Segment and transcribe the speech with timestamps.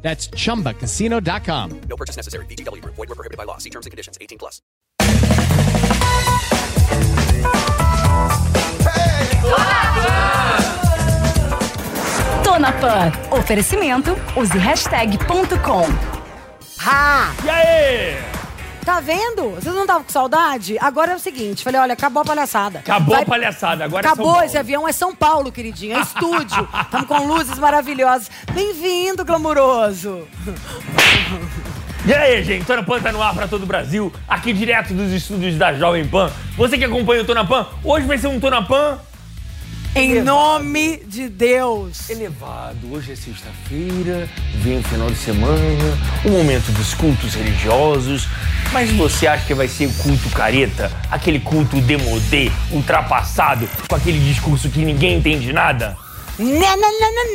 [0.00, 1.80] That's chumbacasino.com.
[1.88, 2.46] No purchase necessary.
[2.46, 2.94] VGW Group.
[2.94, 3.58] Void were prohibited by law.
[3.58, 4.16] See terms and conditions.
[4.20, 4.62] 18 plus.
[12.42, 13.12] Tô na Pan.
[13.30, 15.86] Oferecimento, use hashtag ponto com.
[16.78, 17.34] Ha!
[17.44, 18.37] E aí?
[18.88, 19.50] Tá vendo?
[19.50, 20.78] Vocês não estavam com saudade?
[20.80, 22.78] Agora é o seguinte, falei, olha, acabou a palhaçada.
[22.78, 24.46] Acabou Vai- a palhaçada, agora é São Acabou, Paulo.
[24.46, 26.66] esse avião é São Paulo, queridinho, é estúdio.
[26.84, 28.30] Estamos com luzes maravilhosas.
[28.50, 30.26] Bem-vindo, glamuroso.
[32.06, 32.64] E aí, gente?
[32.64, 36.08] Tona Pan tá no ar pra todo o Brasil, aqui direto dos estúdios da Jovem
[36.08, 36.32] Pan.
[36.56, 38.98] Você que acompanha o Tona Pan, hoje vai ser um Tona Pan
[39.94, 42.10] Em nome de Deus.
[42.10, 42.92] elevado.
[42.92, 48.28] Hoje é sexta-feira, vem o final de semana, o momento dos cultos religiosos.
[48.72, 50.92] Mas você acha que vai ser o culto careta?
[51.10, 55.96] Aquele culto demodê, ultrapassado, com aquele discurso que ninguém entende nada?
[56.38, 57.34] Não, não, não, não,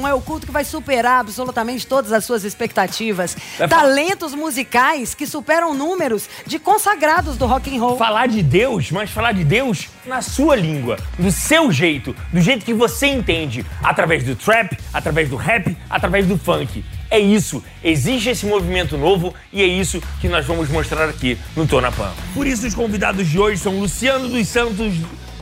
[0.00, 0.08] não.
[0.08, 3.36] É o culto que vai superar absolutamente todas as suas expectativas.
[3.58, 7.96] Vai Talentos musicais que superam números de consagrados do rock and roll.
[7.98, 12.64] falar de Deus, mas falar de Deus na sua língua, do seu jeito, do jeito
[12.64, 16.84] que você entende, através do trap, através do rap, através do funk.
[17.10, 21.66] É isso, existe esse movimento novo e é isso que nós vamos mostrar aqui no
[21.66, 22.10] Tona Pan.
[22.32, 24.94] Por isso os convidados de hoje são Luciano dos Santos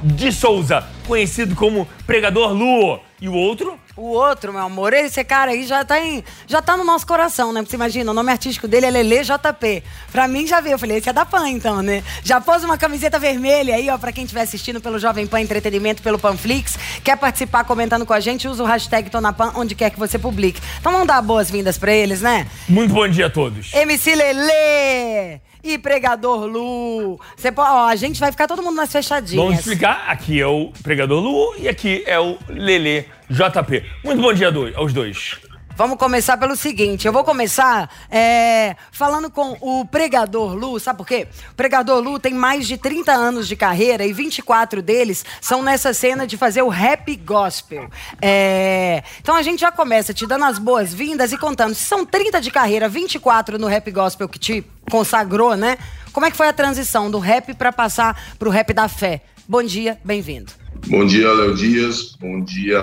[0.02, 5.50] de Souza, conhecido como Pregador Luo, e o outro O outro, meu amor, esse cara
[5.50, 7.62] aí já tá, em, já tá no nosso coração, né?
[7.62, 9.82] Você imagina, o nome artístico dele é Lele JP.
[10.10, 12.02] Pra mim já veio, eu falei, esse é da PAN então, né?
[12.22, 16.00] Já pôs uma camiseta vermelha aí, ó, pra quem estiver assistindo pelo Jovem Pan Entretenimento,
[16.00, 16.78] pelo Panflix.
[17.04, 20.62] Quer participar comentando com a gente, usa o hashtag Tonapan onde quer que você publique.
[20.78, 22.46] Então vamos dar boas-vindas pra eles, né?
[22.68, 23.74] Muito bom dia a todos.
[23.74, 27.20] MC Lele e Pregador Lu.
[27.36, 29.44] Você pode, ó, a gente vai ficar todo mundo nas fechadinhas.
[29.44, 33.84] Vamos explicar, aqui é o Pregador Luo e aqui é o Lele JP.
[34.04, 35.38] Muito bom dia aos dois.
[35.80, 37.06] Vamos começar pelo seguinte.
[37.06, 40.78] Eu vou começar é, falando com o Pregador Lu.
[40.78, 41.26] Sabe por quê?
[41.52, 45.94] O Pregador Lu tem mais de 30 anos de carreira e 24 deles são nessa
[45.94, 47.88] cena de fazer o rap gospel.
[48.20, 51.74] É, então a gente já começa te dando as boas-vindas e contando.
[51.74, 55.78] Se são 30 de carreira, 24 no rap gospel que te consagrou, né?
[56.12, 59.22] Como é que foi a transição do rap para passar pro rap da fé?
[59.48, 60.52] Bom dia, bem-vindo.
[60.88, 62.16] Bom dia, Léo Dias.
[62.20, 62.82] Bom dia,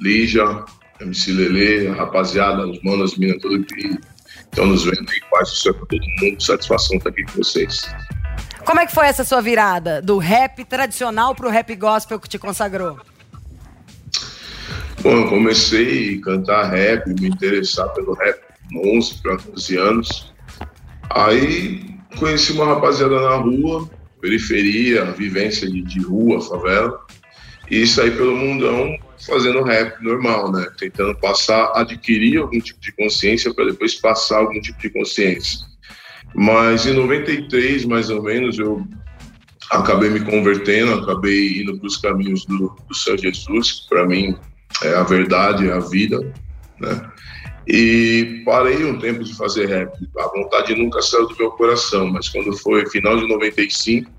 [0.00, 0.64] Lígia,
[1.00, 3.98] MC Lele, a rapaziada, os manos, as meninas, tudo que
[4.36, 5.20] estão nos vendo aí.
[5.30, 6.42] Paz do céu pra todo mundo.
[6.42, 7.88] Satisfação estar aqui com vocês.
[8.64, 12.38] Como é que foi essa sua virada do rap tradicional pro rap gospel que te
[12.38, 12.98] consagrou?
[15.02, 18.40] Bom, eu comecei a cantar rap, me interessar pelo rap
[18.72, 20.34] com 11 para 12 anos.
[21.10, 23.90] Aí conheci uma rapaziada na rua,
[24.20, 26.98] periferia, vivência de, de rua, favela,
[27.70, 28.96] e saí pelo mundão
[29.26, 30.66] fazendo rap normal, né?
[30.78, 35.58] Tentando passar, adquirir algum tipo de consciência para depois passar algum tipo de consciência.
[36.34, 38.86] Mas em 93, mais ou menos, eu
[39.70, 44.36] acabei me convertendo, acabei indo para os caminhos do, do Senhor Jesus, que para mim
[44.82, 46.20] é a verdade, é a vida,
[46.80, 47.10] né?
[47.66, 49.90] E parei um tempo de fazer rap.
[50.18, 54.10] A vontade nunca saiu do meu coração, mas quando foi final de 95,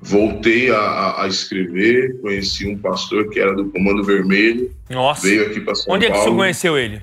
[0.00, 2.20] voltei a, a- a escrever.
[2.20, 5.22] Conheci um pastor que era do Comando Vermelho, Nossa.
[5.22, 6.30] veio aqui para São Onde é que o Paulo.
[6.30, 7.02] senhor conheceu ele?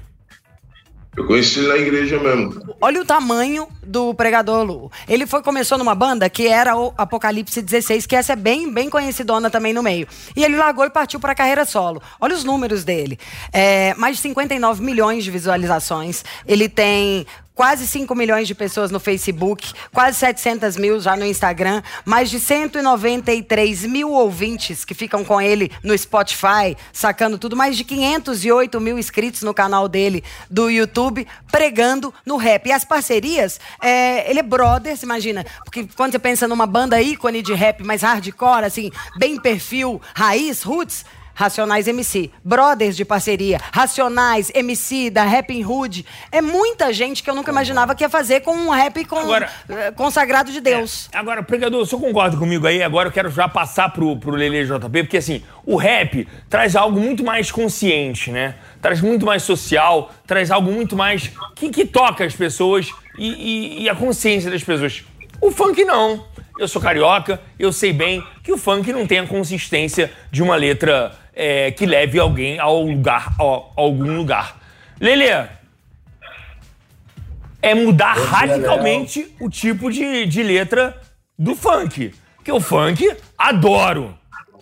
[1.15, 2.75] Eu conheci ele na igreja mesmo.
[2.81, 4.91] Olha o tamanho do pregador Lu.
[5.07, 8.89] Ele foi começou numa banda que era o Apocalipse 16, que essa é bem bem
[8.89, 10.07] conhecidona também no meio.
[10.35, 12.01] E ele largou e partiu para a carreira solo.
[12.19, 13.19] Olha os números dele.
[13.51, 16.23] É, mais de 59 milhões de visualizações.
[16.47, 21.83] Ele tem Quase 5 milhões de pessoas no Facebook, quase 700 mil já no Instagram,
[22.03, 27.83] mais de 193 mil ouvintes que ficam com ele no Spotify, sacando tudo, mais de
[27.83, 32.65] 508 mil inscritos no canal dele do YouTube, pregando no rap.
[32.65, 37.01] E as parcerias, é, ele é brother, você imagina, porque quando você pensa numa banda
[37.01, 41.05] ícone de rap mais hardcore, assim, bem perfil, raiz, roots,
[41.35, 46.05] Racionais MC, Brothers de parceria, Racionais, MC da Rapping Hood.
[46.31, 49.49] É muita gente que eu nunca imaginava que ia fazer com um rap com, Agora-
[49.67, 51.09] eh, consagrado de Deus.
[51.11, 52.83] É, agora, pregador, o senhor concorda comigo aí?
[52.83, 56.99] Agora eu quero já passar pro, pro Lele JP, porque assim, o rap traz algo
[56.99, 58.53] muito mais consciente, né?
[58.79, 63.83] Traz muito mais social, traz algo muito mais que, que toca as pessoas e, e-
[63.83, 65.03] e a consciência das pessoas.
[65.41, 66.25] O funk não.
[66.59, 70.55] Eu sou carioca, eu sei bem que o funk não tem a consistência de uma
[70.55, 74.61] letra é, que leve alguém ao lugar, a, a algum lugar.
[74.99, 75.25] Lele,
[77.61, 79.31] é mudar dia, radicalmente Léo.
[79.47, 80.95] o tipo de, de letra
[81.37, 82.13] do funk.
[82.35, 84.17] Porque o funk, adoro.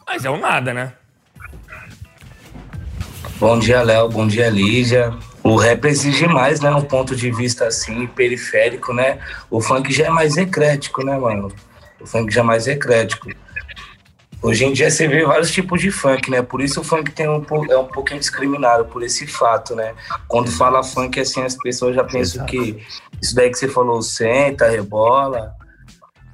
[0.07, 0.93] Mas é um nada, né?
[3.39, 4.07] Bom dia, Léo.
[4.09, 5.13] Bom dia, Lígia.
[5.43, 6.69] O rap exige mais, né?
[6.71, 9.19] Um ponto de vista assim, periférico, né?
[9.49, 11.51] O funk já é mais eclético, né, mano?
[11.99, 13.29] O funk já é mais eclético.
[14.43, 16.41] Hoje em dia você vê vários tipos de funk, né?
[16.41, 19.93] Por isso o funk tem um, é um pouquinho discriminado por esse fato, né?
[20.27, 22.83] Quando fala funk, assim, as pessoas já pensam que
[23.21, 25.53] isso daí que você falou, senta, rebola.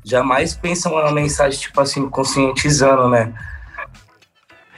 [0.05, 3.33] Jamais pensam uma mensagem, tipo assim, conscientizando, né?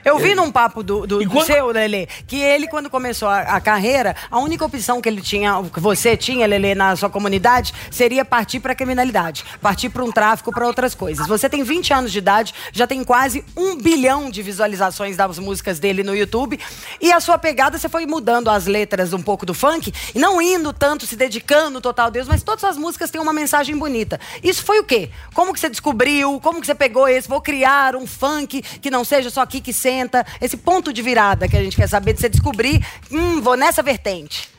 [0.03, 3.41] Eu vi num papo do, do, do quando- seu, Lele, que ele, quando começou a,
[3.41, 7.73] a carreira, a única opção que ele tinha, que você tinha, Lele, na sua comunidade,
[7.91, 11.27] seria partir pra criminalidade, partir pra um tráfico, pra outras coisas.
[11.27, 15.79] Você tem 20 anos de idade, já tem quase um bilhão de visualizações das músicas
[15.79, 16.59] dele no YouTube,
[17.01, 20.41] e a sua pegada, você foi mudando as letras um pouco do funk, e não
[20.41, 24.19] indo tanto, se dedicando total a Deus, mas todas as músicas têm uma mensagem bonita.
[24.43, 25.09] Isso foi o quê?
[25.33, 26.39] Como que você descobriu?
[26.41, 27.27] Como que você pegou esse?
[27.27, 30.25] Vou criar um funk que não seja só aqui que senta.
[30.39, 33.81] Esse ponto de virada que a gente quer saber, de você descobrir, hum, vou nessa
[33.81, 34.49] vertente.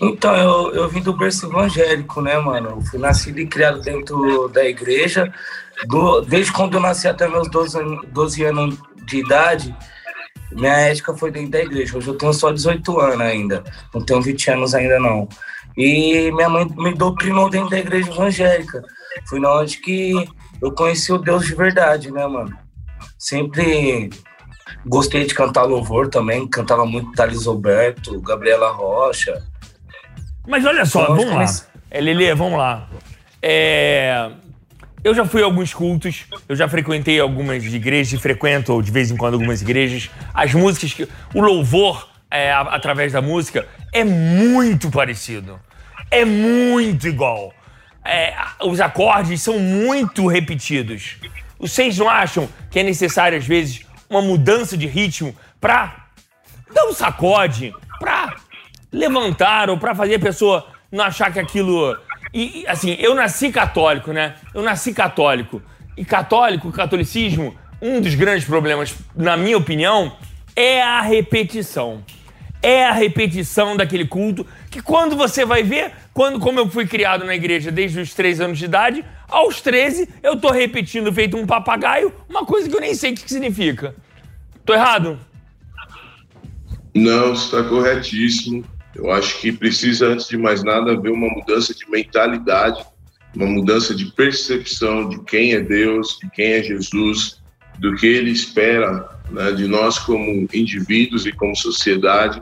[0.00, 2.68] Então, eu, eu vim do berço evangélico, né, mano?
[2.70, 5.32] Eu fui nascido e criado dentro da igreja.
[5.86, 8.76] Do- desde quando eu nasci até meus 12, an- 12 anos
[9.06, 9.74] de idade,
[10.52, 11.96] minha ética foi dentro da igreja.
[11.96, 13.62] Hoje eu tenho só 18 anos ainda.
[13.94, 15.28] Não tenho 20 anos ainda, não.
[15.76, 18.82] E minha mãe me doutrinou dentro da igreja evangélica.
[19.28, 20.12] Foi na onde que
[20.62, 22.54] eu conheci o Deus de verdade, né, mano?
[23.18, 24.10] Sempre
[24.84, 26.46] gostei de cantar louvor também.
[26.48, 29.42] Cantava muito Thales Roberto, Gabriela Rocha.
[30.46, 31.36] Mas olha só, Então, vamos lá.
[31.36, 32.88] mas- É, Lelê, vamos lá.
[33.42, 34.30] É,
[35.04, 39.08] Eu já fui a alguns cultos, eu já frequentei algumas igrejas e frequento de vez
[39.08, 40.10] em quando algumas igrejas.
[40.34, 41.08] As músicas, que...
[41.32, 45.60] o louvor é, a- através da música é muito parecido.
[46.10, 47.54] É muito igual.
[48.04, 48.34] É,
[48.64, 51.18] os acordes são muito repetidos.
[51.56, 56.06] Vocês não acham que é necessário, às vezes, uma mudança de ritmo pra
[56.72, 58.36] dar um sacode, pra
[58.92, 61.96] levantar ou pra fazer a pessoa não achar que aquilo.
[62.32, 64.34] E, assim, eu nasci católico, né?
[64.54, 65.62] Eu nasci católico.
[65.96, 70.16] E católico, catolicismo, um dos grandes problemas, na minha opinião,
[70.54, 72.04] é a repetição.
[72.62, 77.24] É a repetição daquele culto que quando você vai ver, quando como eu fui criado
[77.24, 81.46] na igreja desde os 3 anos de idade, aos 13 eu tô repetindo feito um
[81.46, 83.94] papagaio, uma coisa que eu nem sei o que que significa.
[84.64, 85.18] Tô errado?
[86.94, 88.64] Não, está corretíssimo.
[88.94, 92.82] Eu acho que precisa, antes de mais nada, haver uma mudança de mentalidade,
[93.34, 97.42] uma mudança de percepção de quem é Deus, de quem é Jesus,
[97.78, 102.40] do que Ele espera né, de nós como indivíduos e como sociedade,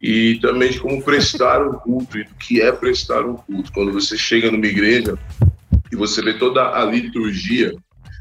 [0.00, 3.72] e também de como prestar um culto e do que é prestar um culto.
[3.72, 5.18] Quando você chega numa igreja
[5.96, 7.74] você vê toda a liturgia,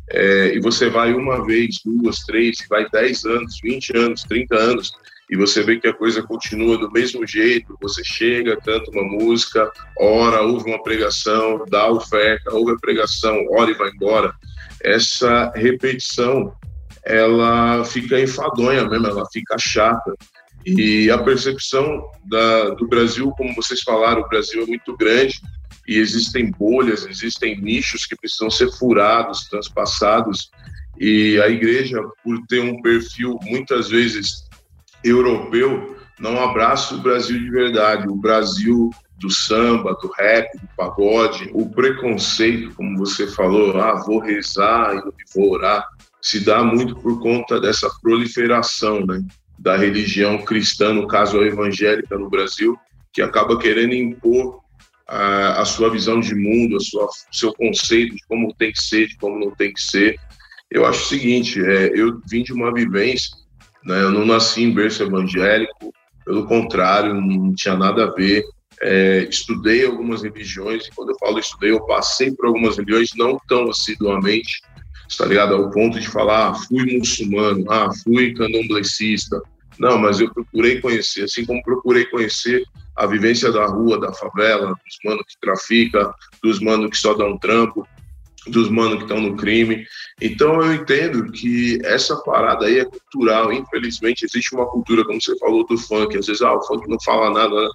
[0.10, 4.92] é, e você vai uma vez, duas, três, vai 10 anos, 20 anos, 30 anos,
[5.30, 9.72] e você vê que a coisa continua do mesmo jeito, você chega, canta uma música,
[9.98, 14.34] ora, ouve uma pregação, dá oferta, ouve a pregação, ora e vai embora.
[14.84, 16.54] Essa repetição,
[17.04, 20.14] ela fica enfadonha mesmo, ela fica chata.
[20.64, 25.40] E a percepção da, do Brasil, como vocês falaram, o Brasil é muito grande
[25.88, 30.50] e existem bolhas, existem nichos que precisam ser furados, transpassados.
[30.98, 34.46] E a igreja, por ter um perfil muitas vezes
[35.04, 41.50] europeu, não abraça o Brasil de verdade, o Brasil do samba, do rap, do pagode,
[41.54, 45.02] o preconceito, como você falou, ah, vou rezar e
[45.34, 45.88] vou orar,
[46.22, 49.24] se dá muito por conta dessa proliferação, né,
[49.58, 52.78] da religião cristã, no caso a evangélica no Brasil,
[53.14, 54.65] que acaba querendo impor
[55.08, 59.08] a, a sua visão de mundo, a sua seu conceito de como tem que ser,
[59.08, 60.18] de como não tem que ser.
[60.70, 63.36] Eu acho o seguinte, é, eu vim de uma vivência
[63.86, 64.02] né?
[64.02, 65.94] Eu não nasci em berço evangélico,
[66.26, 68.44] pelo contrário, não tinha nada a ver.
[68.82, 73.40] É, estudei algumas religiões, e quando eu falo estudei, eu passei por algumas religiões, não
[73.48, 74.62] tão assiduamente,
[75.08, 75.54] está ligado?
[75.54, 79.40] Ao ponto de falar, ah, fui muçulmano, ah, fui candomblessista.
[79.80, 82.64] Não, mas eu procurei conhecer, assim como procurei conhecer
[82.96, 87.38] a vivência da rua, da favela, dos manos que trafica, dos manos que só dão
[87.38, 87.88] trampo,
[88.48, 89.86] dos manos que estão no crime.
[90.22, 93.52] Então eu entendo que essa parada aí é cultural.
[93.52, 96.18] Infelizmente existe uma cultura, como você falou, do funk.
[96.18, 97.70] Às vezes, ah, o funk não fala nada.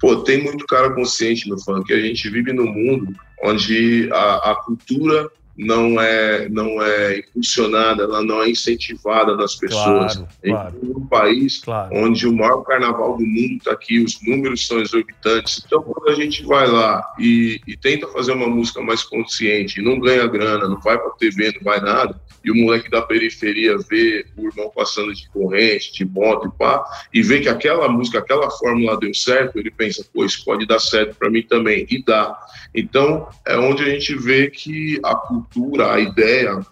[0.00, 1.92] Pô, tem muito cara consciente no funk.
[1.92, 8.22] A gente vive num mundo onde a, a cultura não é não é impulsionada, ela
[8.22, 10.14] não é incentivada nas pessoas.
[10.14, 10.78] Claro, Em claro.
[10.82, 11.90] um país Claro.
[11.96, 15.62] onde o maior carnaval do mundo está aqui, os números são exorbitantes.
[15.66, 19.82] Então, quando a gente vai lá e, e tenta fazer uma música mais consciente, e
[19.82, 23.76] não ganha grana, não vai para TV, não vai nada, e o moleque da periferia
[23.88, 28.18] vê o irmão passando de corrente, de moto e pá, e vê que aquela música,
[28.18, 32.02] aquela fórmula deu certo, ele pensa, pô, isso pode dar certo para mim também, e
[32.02, 32.38] dá.
[32.74, 36.64] Então, é onde a gente vê que a cultura, a ideia,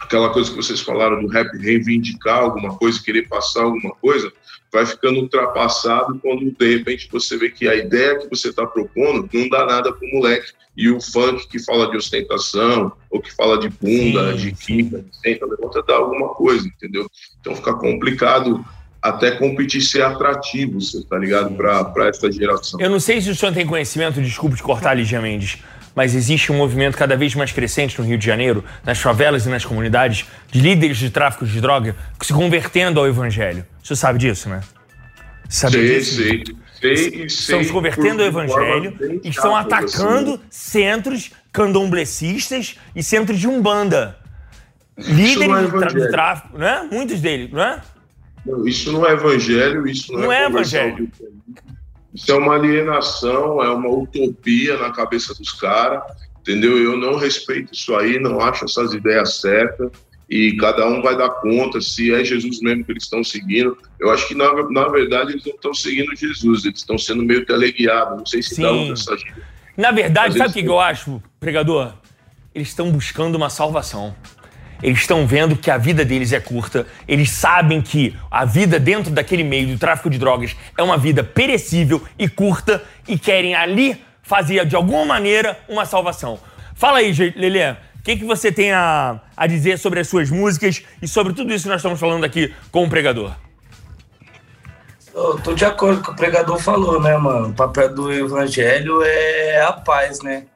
[0.00, 4.32] aquela coisa que vocês falaram do rap reivindicar alguma coisa, querer passar alguma coisa,
[4.72, 9.28] vai ficando ultrapassado quando de repente você vê que a ideia que você está propondo
[9.32, 10.52] não dá nada pro moleque.
[10.76, 14.98] E o funk que fala de ostentação, ou que fala de bunda, Sim, de quinta,
[14.98, 17.06] de senta, levanta, dá alguma coisa, entendeu?
[17.40, 18.64] Então fica complicado
[19.00, 21.54] até competir ser atrativo, você tá ligado?
[21.54, 22.80] Para essa geração.
[22.80, 25.58] Eu não sei se o senhor tem conhecimento, desculpe te cortar, Ligia Mendes,
[25.94, 29.48] mas existe um movimento cada vez mais crescente no Rio de Janeiro, nas favelas e
[29.48, 33.64] nas comunidades, de líderes de tráfico de droga se convertendo ao evangelho.
[33.82, 34.60] O senhor sabe disso, né?
[35.48, 36.16] Sabe Sei, disso?
[36.16, 36.44] sei.
[36.78, 40.42] Sei Estão se convertendo ao evangelho e estão atacando assim.
[40.50, 44.18] centros candomblecistas e centros de umbanda.
[44.96, 46.88] Líderes não é de, tráfico, né?
[46.90, 47.82] Muitos deles, não é?
[48.44, 51.12] Não, isso não é evangelho, isso não, Não é conversão evangelho.
[52.14, 56.02] Isso é uma alienação, é uma utopia na cabeça dos caras,
[56.40, 56.78] entendeu?
[56.78, 59.90] Eu não respeito isso aí, não acho essas ideias certas
[60.28, 63.78] e cada um vai dar conta se é Jesus mesmo que eles estão seguindo.
[64.00, 67.46] Eu acho que, na, na verdade, eles não estão seguindo Jesus, eles estão sendo meio
[67.46, 68.92] teleguiados, não sei se dá Sim.
[68.92, 69.16] essa.
[69.76, 71.92] Na verdade, sabe o que, que eu acho, pregador?
[72.54, 74.14] Eles estão buscando uma salvação.
[74.82, 76.86] Eles estão vendo que a vida deles é curta.
[77.06, 81.22] Eles sabem que a vida dentro daquele meio do tráfico de drogas é uma vida
[81.22, 86.38] perecível e curta e querem ali fazer de alguma maneira uma salvação.
[86.74, 87.76] Fala aí, Lelê.
[88.06, 91.64] Que, que você tem a, a dizer sobre as suas músicas e sobre tudo isso
[91.64, 93.34] que nós estamos falando aqui com o pregador?
[95.12, 97.48] Eu tô de acordo com o que o pregador falou, né, mano?
[97.48, 100.46] O papel do evangelho é a paz, né?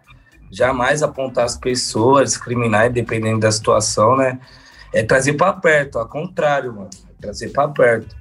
[0.49, 4.39] Jamais apontar as pessoas, discriminar, dependendo da situação, né?
[4.95, 6.91] É trazer pra perto, ao contrário, mano.
[7.19, 8.15] É trazer pra perto.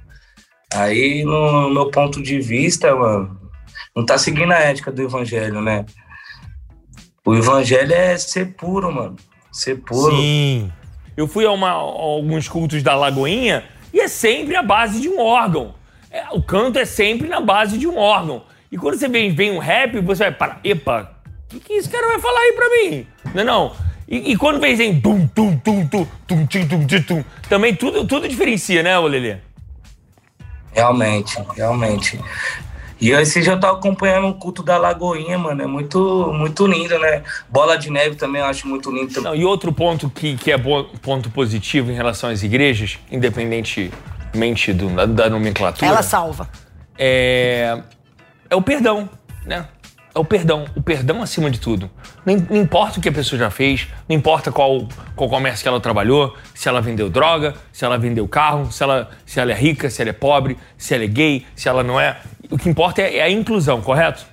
[0.74, 3.40] Aí, no meu ponto de vista, mano,
[3.94, 5.86] não tá seguindo a ética do evangelho, né?
[7.30, 9.16] O evangelho é ser puro, mano.
[9.52, 10.14] Ser puro.
[10.16, 10.70] Sim.
[11.16, 15.08] Eu fui a, uma- a alguns cultos da Lagoinha e é sempre a base de
[15.08, 15.74] um órgão.
[16.10, 18.42] É, o canto é sempre na base de um órgão.
[18.72, 20.60] E quando você vem, vem um rap, você vai parar.
[20.64, 23.06] Epa, o que, que esse cara vai falar aí pra mim?
[23.34, 23.72] Não é não?
[24.08, 27.74] E, e quando vem em tum, tum, tum, tum, tum, tum, tum, tum, tum, também
[27.76, 29.36] tudo, tudo diferencia, né, ô Lelê?
[30.72, 32.18] Realmente, realmente.
[33.00, 35.62] E esse eu tava acompanhando o culto da Lagoinha, mano.
[35.62, 37.22] É muito, muito lindo, né?
[37.48, 39.20] Bola de neve também eu acho muito lindo.
[39.22, 44.72] Não, e outro ponto que, que é bo- ponto positivo em relação às igrejas, independentemente
[44.72, 45.86] do- da, da nomenclatura.
[45.90, 46.48] Ela salva.
[46.98, 47.80] é,
[48.48, 49.08] é o perdão,
[49.46, 49.66] né?
[50.14, 50.64] É o perdão.
[50.74, 51.88] O perdão acima de tudo.
[52.26, 55.68] Não, não importa o que a pessoa já fez, não importa qual, qual comércio que
[55.68, 59.54] ela trabalhou, se ela vendeu droga, se ela vendeu carro, se ela, se ela é
[59.54, 62.18] rica, se ela é pobre, se ela é gay, se ela não é.
[62.50, 64.26] O que importa é, é a inclusão, correto?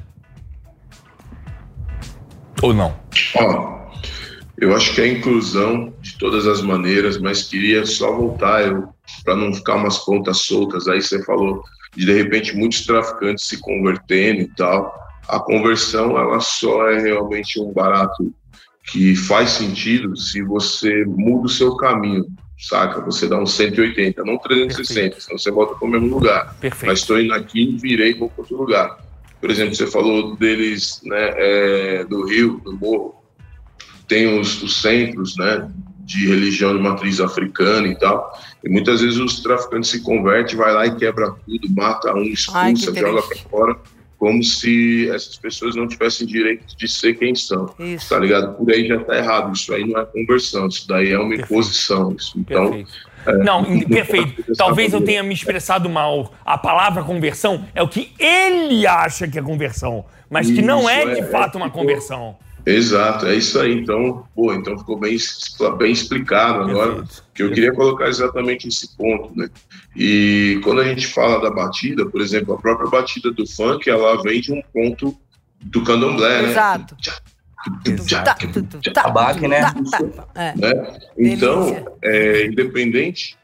[2.62, 2.98] Ou não?
[3.36, 3.92] Ó,
[4.58, 8.64] eu acho que é a inclusão de todas as maneiras, mas queria só voltar
[9.24, 10.88] para não ficar umas pontas soltas.
[10.88, 11.64] Aí você falou
[11.96, 14.94] de de repente muitos traficantes se convertendo e tal.
[15.28, 18.34] A conversão ela só é realmente um barato
[18.86, 22.26] que faz sentido se você muda o seu caminho,
[22.58, 23.02] saca?
[23.02, 26.56] Você dá um 180, não 360, senão você volta para o mesmo lugar.
[26.60, 26.90] Perfeito.
[26.90, 28.98] Mas estou indo aqui, virei e vou para outro lugar.
[29.40, 33.16] Por exemplo, você falou deles, né, é, do Rio, do Morro,
[34.08, 38.32] tem os, os centros, né, de religião de matriz africana e tal.
[38.64, 42.22] E muitas vezes os traficantes se convertem, vai lá e quebra tudo, mata um,
[42.54, 43.80] Ai, expulsa, joga para fora,
[44.18, 47.74] como se essas pessoas não tivessem direito de ser quem são.
[47.80, 48.10] Isso.
[48.10, 48.54] Tá ligado?
[48.56, 49.54] Por aí já tá errado.
[49.56, 52.14] Isso aí não é conversão, isso daí é uma imposição.
[52.18, 52.34] Isso.
[52.38, 53.08] Então, Perfeito.
[53.44, 54.56] Não, não perfeito.
[54.56, 56.34] Talvez eu tenha me expressado mal.
[56.46, 61.04] A palavra conversão é o que ele acha que é conversão, mas que não é
[61.04, 62.38] Isso, de é, fato uma ficou- conversão.
[62.68, 63.74] Exato, é isso aí.
[63.74, 65.16] Então, pô, então ficou bem,
[65.78, 67.24] bem explicado agora, Perfeito.
[67.34, 69.50] que eu queria colocar exatamente esse ponto, né?
[69.96, 74.22] E quando a gente fala da batida, por exemplo, a própria batida do funk, ela
[74.22, 75.18] vem de um ponto
[75.62, 76.50] do candomblé, né?
[76.50, 76.98] Exato.
[77.02, 79.62] Tá, tá, tá, Tabaque, né?
[79.62, 80.28] tá, tá.
[80.36, 80.54] É.
[80.58, 81.00] né?
[81.18, 83.38] Então, é, independente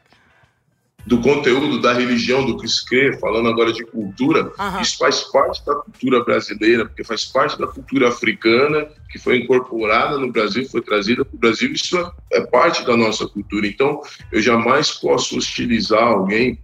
[1.06, 2.56] do conteúdo da religião, do
[2.88, 4.80] crê, falando agora de cultura, Aham.
[4.80, 10.18] isso faz parte da cultura brasileira, porque faz parte da cultura africana, que foi incorporada
[10.18, 13.66] no Brasil, foi trazida para o Brasil, isso é, é parte da nossa cultura.
[13.66, 14.00] Então,
[14.32, 16.58] eu jamais posso hostilizar alguém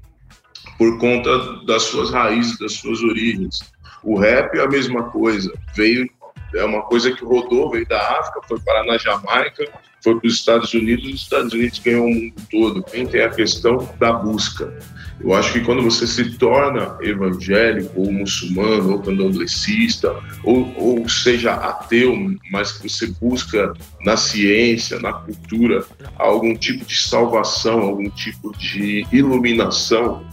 [0.79, 3.61] por conta das suas raízes, das suas origens.
[4.03, 6.09] O rap é a mesma coisa, veio
[6.55, 9.71] é uma coisa que rodou, veio da África, foi parar na Jamaica,
[10.03, 12.83] foi para os Estados Unidos, os Estados Unidos ganhou o mundo todo.
[12.83, 14.73] Quem tem a questão da busca.
[15.21, 21.53] Eu acho que quando você se torna evangélico, ou muçulmano, ou candomblessista, ou, ou seja
[21.53, 22.17] ateu,
[22.51, 25.85] mas que você busca na ciência, na cultura,
[26.17, 30.25] algum tipo de salvação, algum tipo de iluminação,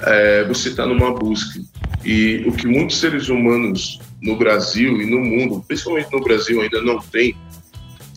[0.00, 1.60] é, você está numa busca.
[2.02, 6.80] E o que muitos seres humanos no Brasil e no mundo, principalmente no Brasil, ainda
[6.80, 7.36] não tem,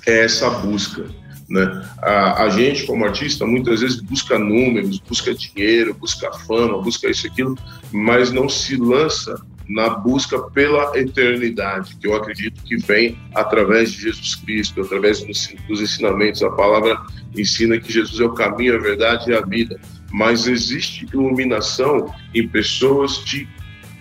[0.05, 1.05] é essa busca.
[1.49, 1.87] Né?
[2.01, 7.27] A, a gente, como artista, muitas vezes busca números, busca dinheiro, busca fama, busca isso
[7.27, 7.57] e aquilo,
[7.91, 14.01] mas não se lança na busca pela eternidade, que eu acredito que vem através de
[14.01, 16.43] Jesus Cristo, através dos, ensinamentos.
[16.43, 17.01] A palavra
[17.35, 19.79] ensina que Jesus é o caminho, a verdade e a vida.
[20.11, 23.47] Mas existe iluminação em pessoas de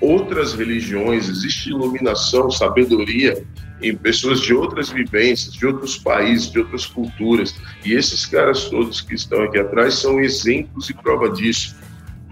[0.01, 3.45] outras religiões, existe iluminação, sabedoria
[3.83, 7.55] em pessoas de outras vivências, de outros países, de outras culturas.
[7.85, 11.77] E esses caras todos que estão aqui atrás são exemplos e prova disso.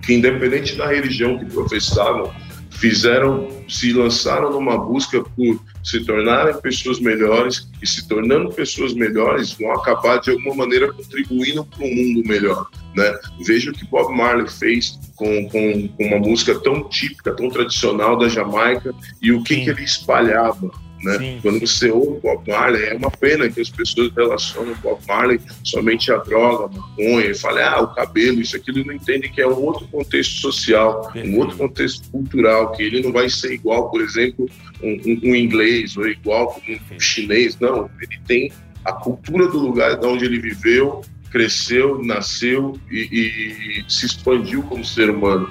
[0.02, 2.32] Que independente da religião que professavam,
[2.80, 9.52] fizeram, se lançaram numa busca por se tornarem pessoas melhores e se tornando pessoas melhores
[9.52, 13.18] vão acabar de alguma maneira contribuindo para um mundo melhor, né?
[13.46, 18.16] Veja o que Bob Marley fez com, com, com uma música tão típica, tão tradicional
[18.16, 20.70] da Jamaica e o que, que ele espalhava.
[21.02, 21.18] Né?
[21.18, 21.38] Sim.
[21.40, 26.12] Quando você ouve Bob Marley, é uma pena que as pessoas relacionam Bob Marley somente
[26.12, 29.40] à droga, à maconha, e falam, ah, o cabelo, isso, aquilo, e não entendem que
[29.40, 33.90] é um outro contexto social, um outro contexto cultural, que ele não vai ser igual,
[33.90, 34.48] por exemplo,
[34.82, 37.88] um, um- um inglês ou igual um chinês, não.
[38.00, 38.52] Ele tem
[38.84, 44.84] a cultura do lugar de onde ele viveu, cresceu, nasceu e, e se expandiu como
[44.84, 45.48] ser humano.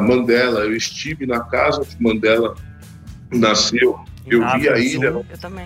[0.00, 2.54] Mandela, eu estive na casa onde Mandela
[3.30, 5.10] nasceu, eu Na vi a ilha.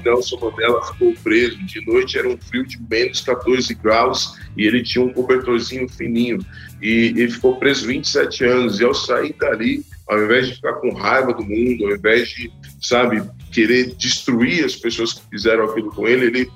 [0.05, 1.57] Nelson Mandela ficou preso.
[1.65, 6.39] De noite era um frio de menos 14 graus e ele tinha um cobertorzinho fininho.
[6.81, 8.81] E ele ficou preso 27 anos.
[8.81, 12.51] E ao sair dali, ao invés de ficar com raiva do mundo, ao invés de,
[12.81, 16.51] sabe, querer destruir as pessoas que fizeram aquilo com ele, ele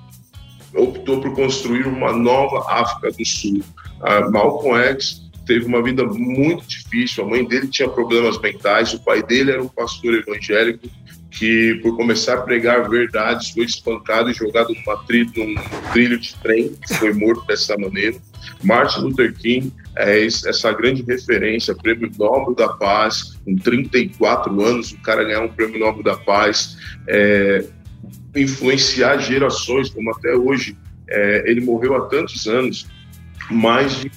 [0.75, 3.63] optou por construir uma nova África do Sul.
[4.03, 7.25] A Malcolm X teve uma vida muito difícil.
[7.25, 10.89] A mãe dele tinha problemas mentais, o pai dele era um pastor evangélico
[11.31, 14.75] que, por começar a pregar verdades, foi espancado e jogado
[15.07, 15.55] tri- num
[15.93, 18.17] trilho de trem, foi morto dessa maneira.
[18.63, 24.99] Martin Luther King é essa grande referência, prêmio Nobel da Paz, com 34 anos, o
[25.03, 27.65] cara ganhar um prêmio Nobel da Paz, é,
[28.35, 30.77] influenciar gerações, como até hoje.
[31.09, 32.87] É, ele morreu há tantos anos,
[33.51, 34.11] mais de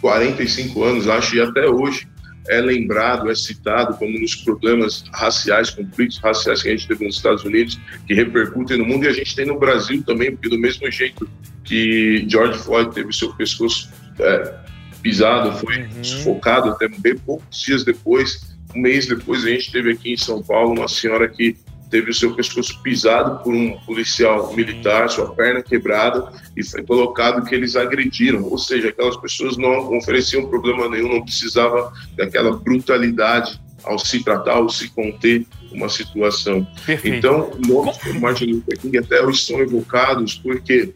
[0.00, 2.08] 45 anos, acho, e até hoje
[2.48, 7.16] é lembrado, é citado como nos problemas raciais, conflitos raciais que a gente teve nos
[7.16, 10.58] Estados Unidos, que repercutem no mundo, e a gente tem no Brasil também, porque do
[10.58, 11.28] mesmo jeito
[11.64, 14.54] que George Floyd teve seu pescoço é,
[15.02, 20.12] pisado, foi sufocado até bem poucos dias depois, um mês depois, a gente teve aqui
[20.12, 21.56] em São Paulo uma senhora que
[21.92, 27.44] teve o seu pescoço pisado por um policial militar, sua perna quebrada, e foi colocado
[27.44, 28.42] que eles agrediram.
[28.44, 34.54] Ou seja, aquelas pessoas não ofereciam problema nenhum, não precisava daquela brutalidade ao se tratar,
[34.54, 36.66] ao se conter uma situação.
[36.86, 37.14] Perfeito.
[37.14, 40.94] Então, nomes como Martin Luther King até hoje são evocados porque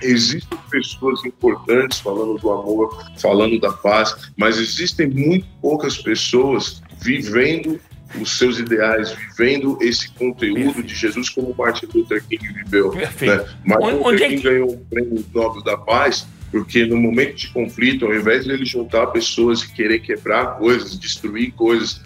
[0.00, 7.80] existem pessoas importantes falando do amor, falando da paz, mas existem muito poucas pessoas vivendo
[8.18, 12.90] os seus ideais, vivendo esse conteúdo de Jesus como Martin Luther King viveu.
[12.90, 13.44] Perfeito.
[13.44, 13.54] Né?
[13.64, 17.48] Martin Luther é King que- ganhou o prêmio Nobel da Paz porque no momento de
[17.50, 22.00] conflito, ao invés de ele juntar pessoas e querer quebrar coisas, destruir coisas,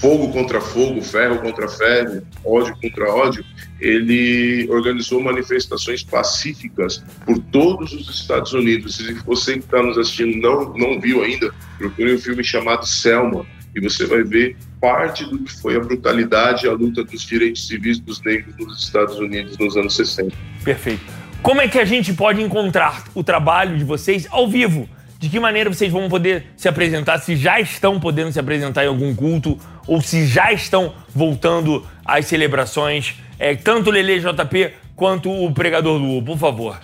[0.00, 3.44] fogo contra fogo, ferro contra ferro, ódio contra ódio,
[3.80, 9.00] ele organizou manifestações pacíficas por todos os Estados Unidos.
[9.00, 12.86] E se você que está nos assistindo não, não viu ainda, procure um filme chamado
[12.86, 17.22] Selma e você vai ver parte do que foi a brutalidade e a luta dos
[17.22, 20.34] direitos civis dos negros nos Estados Unidos nos anos 60.
[20.64, 21.02] Perfeito.
[21.42, 24.88] Como é que a gente pode encontrar o trabalho de vocês ao vivo?
[25.18, 27.18] De que maneira vocês vão poder se apresentar?
[27.18, 32.26] Se já estão podendo se apresentar em algum culto ou se já estão voltando às
[32.26, 33.14] celebrações?
[33.38, 36.78] É, tanto o Lele JP quanto o Pregador Lu, por favor.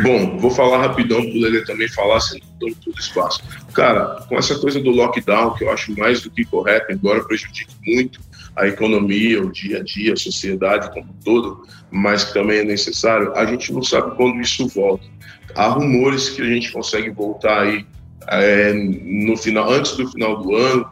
[0.00, 3.42] Bom, vou falar rapidão para o Lele também falar, sem dando todo espaço.
[3.74, 7.74] Cara, com essa coisa do lockdown, que eu acho mais do que correto, embora prejudique
[7.86, 8.20] muito
[8.56, 12.64] a economia, o dia a dia, a sociedade como um todo, mas que também é
[12.64, 15.04] necessário, a gente não sabe quando isso volta.
[15.54, 17.86] Há rumores que a gente consegue voltar aí
[18.28, 20.88] é, no final, antes do final do ano,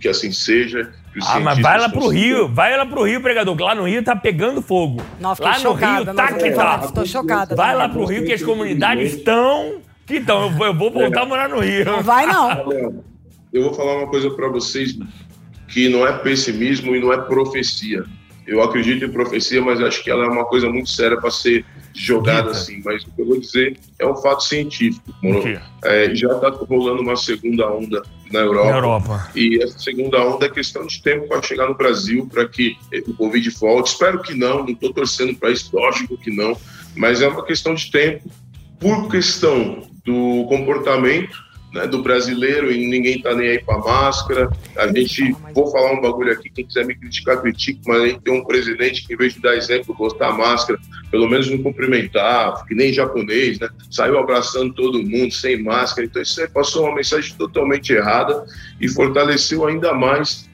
[0.00, 0.92] que assim seja.
[1.22, 4.02] Ah, mas vai lá pro Rio, vai lá pro Rio, pregador, que lá no Rio
[4.02, 5.00] tá pegando fogo.
[5.20, 6.78] Não, lá no chocada, Rio tá que tá.
[6.88, 7.54] Tô chocada.
[7.54, 9.80] Vai lá pro Rio que as comunidades estão.
[10.06, 10.42] Que estão.
[10.44, 11.84] Eu vou, eu vou voltar a morar no Rio.
[11.84, 13.04] Não vai, não.
[13.54, 14.98] Eu vou falar uma coisa para vocês
[15.68, 18.02] que não é pessimismo e não é profecia.
[18.44, 21.64] Eu acredito em profecia, mas acho que ela é uma coisa muito séria para ser
[21.94, 22.82] jogada assim.
[22.84, 25.14] Mas o que eu vou dizer é um fato científico.
[25.82, 28.70] É, já está rolando uma segunda onda na Europa.
[28.70, 29.30] Na Europa.
[29.34, 32.76] E essa segunda onda é questão de tempo para chegar no Brasil, para que
[33.06, 33.92] o Covid volte.
[33.92, 36.56] Espero que não, não estou torcendo para isso, lógico que não,
[36.96, 38.28] mas é uma questão de tempo,
[38.80, 44.48] por questão do comportamento né, do brasileiro e ninguém tá nem aí para máscara.
[44.76, 48.20] A gente, vou falar um bagulho aqui, quem quiser me criticar, critique, mas a gente
[48.20, 50.78] tem um presidente que, em vez de dar exemplo, botar máscara,
[51.10, 53.68] pelo menos não cumprimentar, que nem japonês, né?
[53.90, 56.06] Saiu abraçando todo mundo sem máscara.
[56.06, 58.46] Então, isso aí passou uma mensagem totalmente errada
[58.80, 60.48] e fortaleceu ainda mais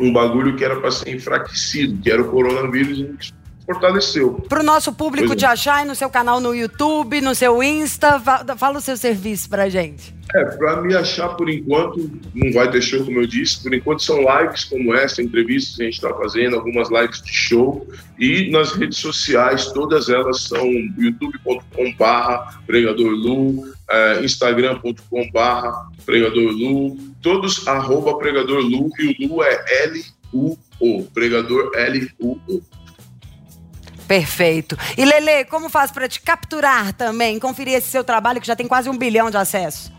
[0.00, 3.32] um bagulho que era para ser enfraquecido, que era o coronavírus,
[3.66, 4.34] fortaleceu.
[4.48, 5.36] Pro nosso público é.
[5.36, 9.48] te achar no seu canal no YouTube, no seu Insta, fa- fala o seu serviço
[9.48, 10.14] pra gente.
[10.34, 13.62] É, para me achar por enquanto, não vai ter show, como eu disse.
[13.62, 17.32] Por enquanto são lives como essa, entrevistas que a gente está fazendo, algumas lives de
[17.32, 17.86] show.
[18.18, 20.66] E nas redes sociais, todas elas são
[20.98, 32.62] youtube.com/barra pregadorlu, eh, instagram.com/barra pregadorlu, todos arroba pregadorlu e o Lu é L-U-O, pregador L-U-O.
[34.14, 34.78] Perfeito.
[34.96, 38.68] E Lele, como faz pra te capturar também, conferir esse seu trabalho que já tem
[38.68, 39.90] quase um bilhão de acessos?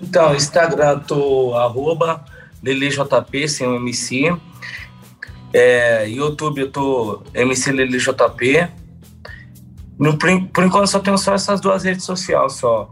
[0.00, 2.24] Então, Instagram, tô arroba
[2.62, 4.32] LeleJP, sem o MC.
[5.52, 8.68] É, YouTube, eu tô MC LeleJP.
[9.98, 12.88] No, por, por enquanto, só tenho só essas duas redes sociais, só.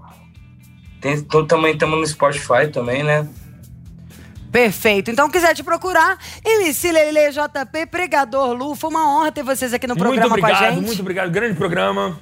[1.01, 3.29] Tem, tô, também estamos no Spotify também, né?
[4.51, 5.11] Perfeito.
[5.11, 9.87] Então, quiser te procurar, MC Lele JP, Pregador Lu, foi uma honra ter vocês aqui
[9.87, 10.87] no Muito programa com a obrigado, gente.
[10.87, 11.31] muito obrigado.
[11.31, 12.19] Grande programa.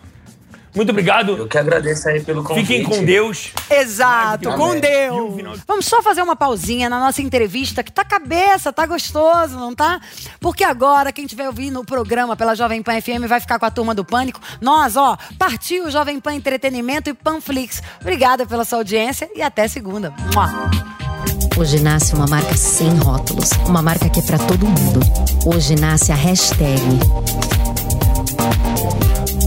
[0.75, 1.37] Muito obrigado.
[1.37, 2.67] Eu que agradeço aí pelo convite.
[2.67, 3.53] Fiquem com Deus.
[3.71, 4.59] Exato, Amém.
[4.59, 5.37] com Deus.
[5.37, 9.73] final- Vamos só fazer uma pausinha na nossa entrevista, que tá cabeça, tá gostoso, não
[9.73, 10.01] tá?
[10.41, 13.71] Porque agora, quem estiver ouvindo o programa pela Jovem Pan FM vai ficar com a
[13.71, 14.41] turma do Pânico.
[14.61, 17.81] Nós, ó, partiu Jovem Pan Entretenimento e Panflix.
[18.01, 20.13] Obrigada pela sua audiência e até segunda.
[20.35, 21.43] Mua.
[21.57, 25.01] Hoje nasce uma marca sem rótulos, uma marca que é pra todo mundo.
[25.47, 26.83] Hoje nasce a hashtag.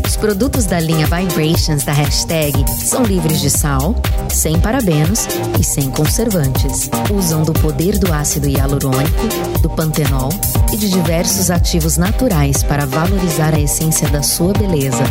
[0.06, 3.94] Os produtos da linha Vibrations da hashtag são livres de sal,
[4.34, 5.28] sem parabenos
[5.60, 6.90] e sem conservantes.
[7.14, 9.28] Usam do poder do ácido hialurônico,
[9.62, 10.30] do pantenol
[10.72, 15.04] e de diversos ativos naturais para valorizar a essência da sua beleza.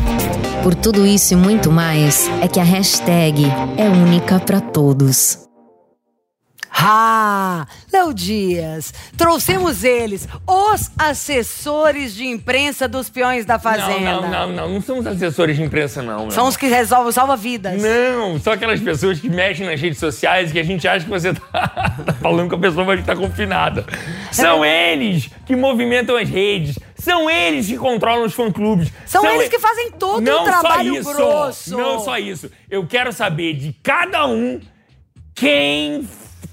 [0.62, 3.44] Por tudo isso e muito mais, é que a hashtag
[3.76, 5.45] é única para todos.
[6.78, 14.12] Ah, Léo Dias, trouxemos eles, os assessores de imprensa dos peões da Fazenda.
[14.12, 14.68] Não, não, não, não.
[14.74, 16.30] Não somos assessores de imprensa, não.
[16.30, 17.82] São os que resolvem, salva vidas.
[17.82, 21.32] Não, são aquelas pessoas que mexem nas redes sociais que a gente acha que você
[21.50, 21.68] tá,
[22.04, 23.86] tá falando que a pessoa vai estar confinada.
[24.30, 26.78] São eles que movimentam as redes.
[26.98, 28.92] São eles que controlam os fã-clubes.
[29.06, 31.70] São eles e- que fazem todo não o trabalho só isso, grosso.
[31.78, 32.50] Não só isso.
[32.70, 34.60] Eu quero saber de cada um
[35.34, 36.08] quem,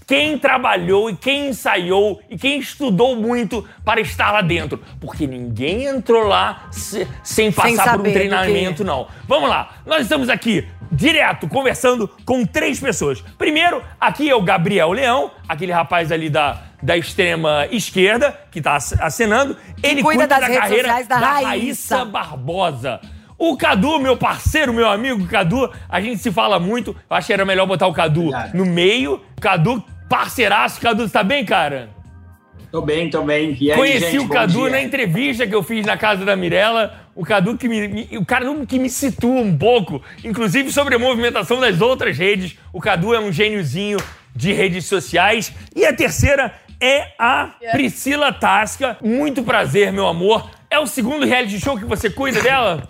[0.07, 4.81] quem trabalhou e quem ensaiou e quem estudou muito para estar lá dentro.
[4.99, 9.07] Porque ninguém entrou lá se- sem passar por saber um treinamento, não.
[9.27, 9.69] Vamos lá.
[9.85, 13.21] Nós estamos aqui direto conversando com três pessoas.
[13.37, 18.75] Primeiro, aqui é o Gabriel Leão, aquele rapaz ali da, da extrema esquerda que está
[18.75, 19.57] acenando.
[19.81, 21.47] Ele cuida das da redes carreira sociais da Raíssa.
[21.47, 23.01] Raíssa Barbosa.
[23.35, 26.91] O Cadu, meu parceiro, meu amigo Cadu, a gente se fala muito.
[27.09, 29.19] Eu acho que era melhor botar o Cadu no meio.
[29.41, 29.83] Cadu,
[30.13, 30.79] parceiraço.
[30.79, 31.89] Cadu, tá bem, cara?
[32.71, 33.57] Tô bem, tô bem.
[33.59, 37.01] E aí, Conheci gente, o Cadu na entrevista que eu fiz na casa da Mirella.
[37.15, 40.99] O Cadu que me, me- o Cadu que me situa um pouco, inclusive sobre a
[40.99, 42.55] movimentação das outras redes.
[42.71, 43.97] O Cadu é um gêniozinho
[44.35, 45.51] de redes sociais.
[45.75, 48.97] E a terceira é a Priscila Tasca.
[49.01, 50.47] Muito prazer, meu amor.
[50.69, 52.87] É o segundo reality show que você cuida dela?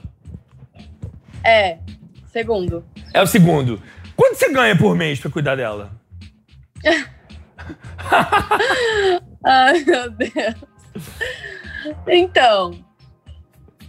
[1.42, 1.78] É,
[2.34, 2.84] segundo.
[3.14, 3.82] É o segundo.
[4.16, 5.92] Quanto você ganha por mês pra cuidar dela?
[9.45, 10.56] Ai, meu Deus.
[12.08, 12.84] Então,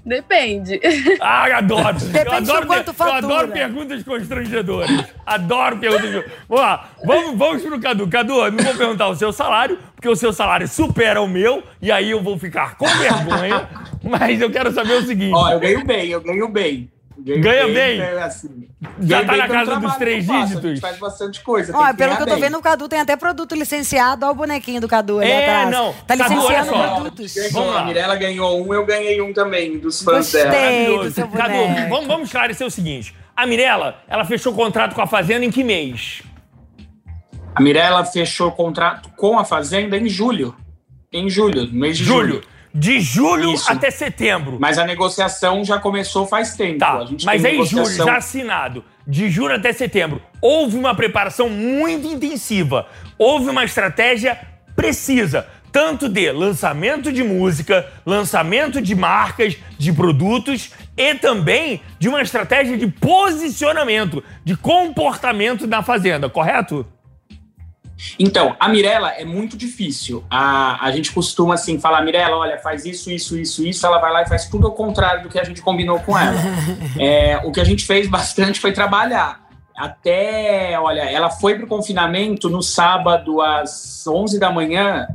[0.04, 0.78] Depende.
[1.18, 1.96] Ah, eu adoro.
[1.96, 3.16] eu Depende adoro, de quanto eu fatura.
[3.18, 4.90] adoro perguntas constrangedoras.
[5.24, 6.30] Adoro perguntas.
[6.46, 8.06] Vamos lá, vamos, vamos pro Cadu.
[8.08, 11.62] Cadu, eu não vou perguntar o seu salário, porque o seu salário supera o meu,
[11.80, 13.66] e aí eu vou ficar com vergonha.
[14.02, 16.90] mas eu quero saber o seguinte: Ó, eu ganho bem, eu ganho bem.
[17.16, 17.98] Ganho Ganha bem?
[17.98, 18.68] ganho assim.
[19.00, 20.64] Já tá bem na casa dos três que faço, dígitos?
[20.64, 21.72] A gente faz bastante coisa.
[21.72, 22.42] que pelo ganhar que eu tô bem.
[22.42, 24.27] vendo, o Cadu tem até produto licenciado.
[24.27, 25.70] Olha o bonequinho do Cadu ali É, atrás.
[25.70, 25.92] não.
[26.07, 27.35] Tá Cadu, olha licenciando produtos.
[27.35, 27.81] Ganhou, Vamos lá.
[27.81, 30.42] A Mirella ganhou um, eu ganhei um também, dos fãs Gostei.
[30.42, 30.55] dela.
[30.57, 31.09] Maravilhoso.
[31.09, 35.07] do seu Cadu, vamos, vamos esclarecer o seguinte: a Mirella, ela fechou contrato com a
[35.07, 36.22] Fazenda em que mês?
[37.55, 40.55] A Mirella fechou o contrato com a Fazenda em julho.
[41.12, 42.35] Em julho, no mês de julho.
[42.35, 42.53] Julho.
[42.74, 43.70] De julho Isso.
[43.70, 44.58] até setembro.
[44.60, 46.80] Mas a negociação já começou faz tempo.
[46.80, 50.92] Tá, A gente mas tem aí julho, já assinado, de julho até setembro, houve uma
[50.92, 54.37] preparação muito intensiva, houve uma estratégia
[54.74, 62.22] precisa, tanto de lançamento de música, lançamento de marcas, de produtos e também de uma
[62.22, 66.87] estratégia de posicionamento, de comportamento na fazenda, correto?
[68.18, 70.24] Então, a Mirella é muito difícil.
[70.30, 73.86] A, a gente costuma assim falar, Mirella, olha, faz isso, isso, isso, isso.
[73.86, 76.34] Ela vai lá e faz tudo ao contrário do que a gente combinou com ela.
[76.98, 79.44] É, o que a gente fez bastante foi trabalhar.
[79.76, 85.08] Até, olha, ela foi pro confinamento no sábado às 11 da manhã.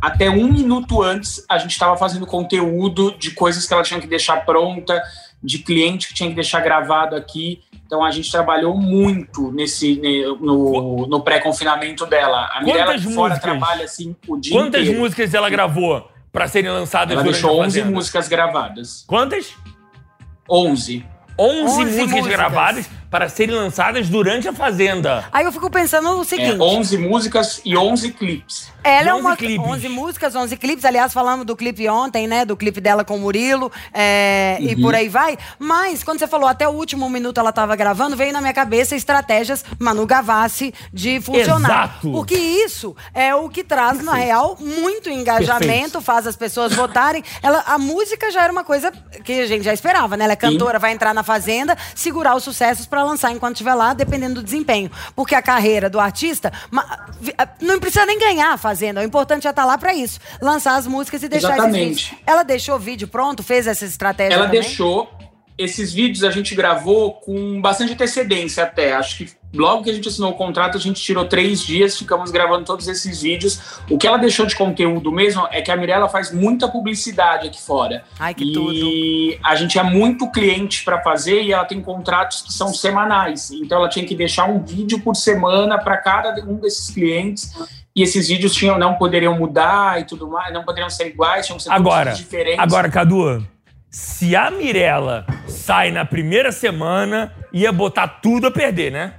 [0.00, 4.06] Até um minuto antes, a gente estava fazendo conteúdo de coisas que ela tinha que
[4.06, 5.02] deixar pronta,
[5.42, 7.62] de cliente que tinha que deixar gravado aqui.
[7.94, 12.50] Então a gente trabalhou muito nesse ne- no, no pré-confinamento dela.
[12.52, 13.52] A Mirella Quantas de fora músicas?
[13.52, 14.98] trabalha assim o dia Quantas inteiro.
[14.98, 17.94] músicas ela gravou para serem lançadas Ela durante deixou a 11 Fazenda?
[17.96, 19.04] músicas gravadas.
[19.06, 19.54] Quantas?
[20.50, 21.06] 11.
[21.38, 22.26] 11, 11 músicas, músicas.
[22.26, 25.24] gravadas para serem lançadas durante a Fazenda.
[25.30, 26.50] Aí eu fico pensando o seguinte.
[26.50, 28.74] É, 11 músicas e 11 clipes.
[28.82, 29.68] Ela é 11 uma clipes.
[29.68, 30.84] 11 músicas, 11 clipes.
[30.84, 32.44] Aliás, falamos do clipe ontem, né?
[32.44, 35.38] Do clipe dela com o Murilo é, e por aí vai.
[35.60, 38.96] Mas, quando você falou até o último minuto ela tava gravando, veio na minha cabeça
[38.96, 41.70] estratégias Manu Gavassi de funcionar.
[41.70, 42.10] Exato.
[42.10, 46.00] Porque isso é o que traz, na real, muito engajamento, Perfeito.
[46.00, 47.22] faz as pessoas votarem.
[47.40, 48.90] Ela, a música já era uma coisa
[49.22, 50.24] que a gente já esperava, né?
[50.24, 53.94] Ela é cantora, vai entrar na Fazenda, segurar os sucessos pra lançar enquanto estiver lá,
[53.94, 54.90] dependendo do desempenho.
[55.14, 56.52] Porque a carreira do artista
[57.60, 59.00] não precisa nem ganhar a Fazenda.
[59.00, 60.18] O importante é estar lá pra isso.
[60.40, 62.16] Lançar as músicas e deixar Exatamente.
[62.26, 64.60] Ela deixou o vídeo pronto, fez essa estratégia Ela também?
[64.60, 65.10] deixou.
[65.56, 68.92] Esses vídeos a gente gravou com bastante antecedência até.
[68.92, 72.32] Acho que logo que a gente assinou o contrato, a gente tirou três dias, ficamos
[72.32, 73.60] gravando todos esses vídeos.
[73.88, 77.62] O que ela deixou de conteúdo mesmo é que a Mirella faz muita publicidade aqui
[77.62, 78.02] fora.
[78.18, 79.38] Ai, que e tudo.
[79.44, 83.52] a gente é muito cliente para fazer e ela tem contratos que são semanais.
[83.52, 87.52] Então ela tinha que deixar um vídeo por semana para cada um desses clientes.
[87.94, 91.58] E esses vídeos tinham, não poderiam mudar e tudo mais, não poderiam ser iguais, tinham
[91.58, 92.58] que ser Agora, diferentes.
[92.58, 93.46] agora, Cadu,
[93.94, 99.14] se a Mirella sai na primeira semana, ia botar tudo a perder, né?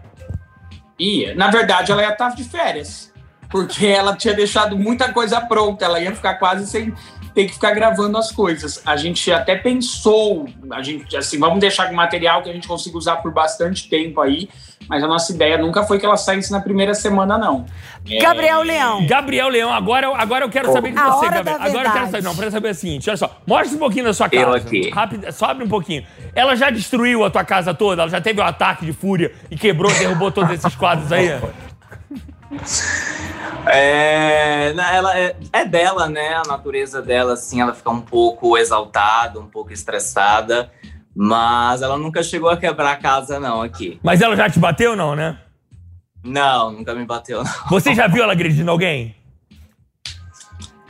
[0.99, 1.33] Ia.
[1.33, 3.09] Na verdade, ela ia estar de férias.
[3.49, 5.85] Porque ela tinha deixado muita coisa pronta.
[5.85, 6.93] Ela ia ficar quase sem
[7.33, 8.81] ter que ficar gravando as coisas.
[8.85, 12.97] A gente até pensou, a gente, assim, vamos deixar com material que a gente consiga
[12.97, 14.49] usar por bastante tempo aí.
[14.87, 17.65] Mas a nossa ideia nunca foi que ela saísse na primeira semana, não.
[18.07, 19.07] É, Gabriel Leão.
[19.07, 21.43] Gabriel Leão, agora, eu- agora eu quero saber de A você, Gabriel.
[21.43, 22.23] da Agora eu quero saber.
[22.23, 24.43] Não, eu quero saber o seguinte: olha só, mostra um pouquinho da sua casa.
[24.43, 24.89] Eu aqui.
[24.91, 26.05] Rápido, só abre um pouquinho.
[26.35, 28.03] Ela já destruiu a tua casa toda?
[28.03, 31.29] Ela já teve um ataque de fúria e quebrou, derrubou todos esses quadros aí?
[33.67, 36.35] É, ela é, é dela, né?
[36.35, 40.69] A natureza dela, assim, ela fica um pouco exaltada, um pouco estressada.
[41.15, 43.99] Mas ela nunca chegou a quebrar a casa, não, aqui.
[44.03, 45.37] Mas ela já te bateu, não, né?
[46.23, 47.51] Não, nunca me bateu, não.
[47.69, 49.15] Você já viu ela agredindo alguém?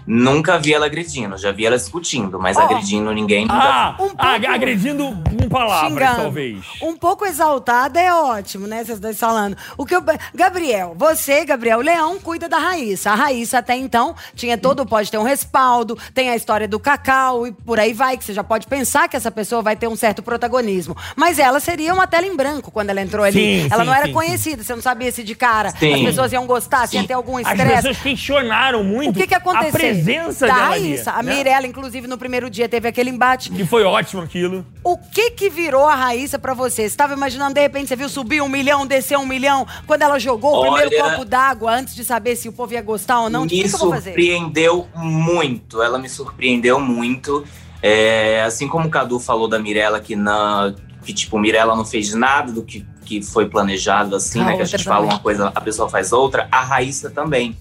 [0.07, 2.61] Nunca vi ela agredindo, já vi ela discutindo, mas Ó.
[2.61, 3.91] agredindo ninguém Ah.
[3.93, 5.03] Um pouco- ah, agredindo
[5.47, 6.21] com palavras, Xingando.
[6.23, 6.65] talvez.
[6.81, 8.83] Um pouco exaltada é ótimo, né?
[8.83, 9.57] Vocês dois falando.
[9.77, 10.03] O que eu...
[10.33, 13.11] Gabriel, você, Gabriel Leão, cuida da Raíssa.
[13.11, 17.47] A Raíssa até então tinha todo, pode ter um respaldo, tem a história do cacau
[17.47, 19.95] e por aí vai, que você já pode pensar que essa pessoa vai ter um
[19.95, 20.95] certo protagonismo.
[21.15, 23.61] Mas ela seria uma tela em branco quando ela entrou ali.
[23.63, 25.93] Sim, ela sim, não era sim, conhecida, você não sabia se de cara Sim.
[25.93, 27.75] as pessoas iam gostar, se ia ter algum As estresse.
[27.75, 29.69] pessoas questionaram muito O que que aconteceu?
[29.69, 31.11] a presença da dela Raíssa.
[31.11, 31.19] ali.
[31.19, 31.35] A né?
[31.35, 33.49] Mirella, inclusive, no primeiro dia teve aquele embate.
[33.51, 34.65] Que foi ótimo aquilo.
[34.83, 36.83] O que que virou a Raíssa pra você?
[36.83, 40.17] Você estava imaginando, de repente, você viu subir um milhão, descer um milhão, quando ela
[40.17, 43.29] jogou o Olha, primeiro copo d'água antes de saber se o povo ia gostar ou
[43.29, 43.43] não?
[43.43, 45.81] Me que surpreendeu muito.
[45.81, 47.45] Ela me surpreendeu muito.
[47.81, 52.13] É, assim como o Cadu falou da Mirella, que, na, que tipo, Mirella não fez
[52.13, 54.55] nada do que, que foi planejado, assim, A né?
[54.55, 55.13] Que a gente fala também.
[55.13, 56.47] uma coisa, a pessoa faz outra.
[56.51, 57.55] A Raíssa também.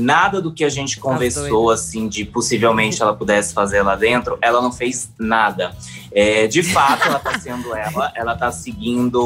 [0.00, 4.60] Nada do que a gente conversou, assim, de possivelmente ela pudesse fazer lá dentro, ela
[4.60, 5.74] não fez nada.
[6.12, 9.20] É, de fato, ela tá sendo ela, ela tá seguindo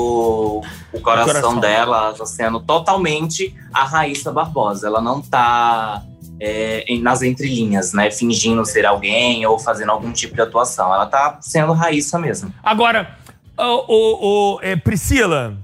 [0.92, 1.60] o coração, coração.
[1.60, 4.86] dela, ela tá sendo totalmente a Raíssa Barbosa.
[4.86, 6.02] Ela não tá
[6.40, 8.10] é, em- nas entrelinhas, né?
[8.10, 10.92] Fingindo ser alguém ou fazendo algum tipo de atuação.
[10.92, 12.52] Ela tá sendo Raíssa mesmo.
[12.62, 13.16] Agora,
[13.56, 15.56] ô, ô, é, Priscila,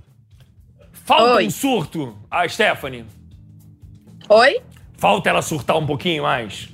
[1.05, 1.47] falta Oi.
[1.47, 3.05] um surto a Stephanie?
[4.29, 4.61] Oi?
[5.01, 6.69] Falta ela surtar um pouquinho mais?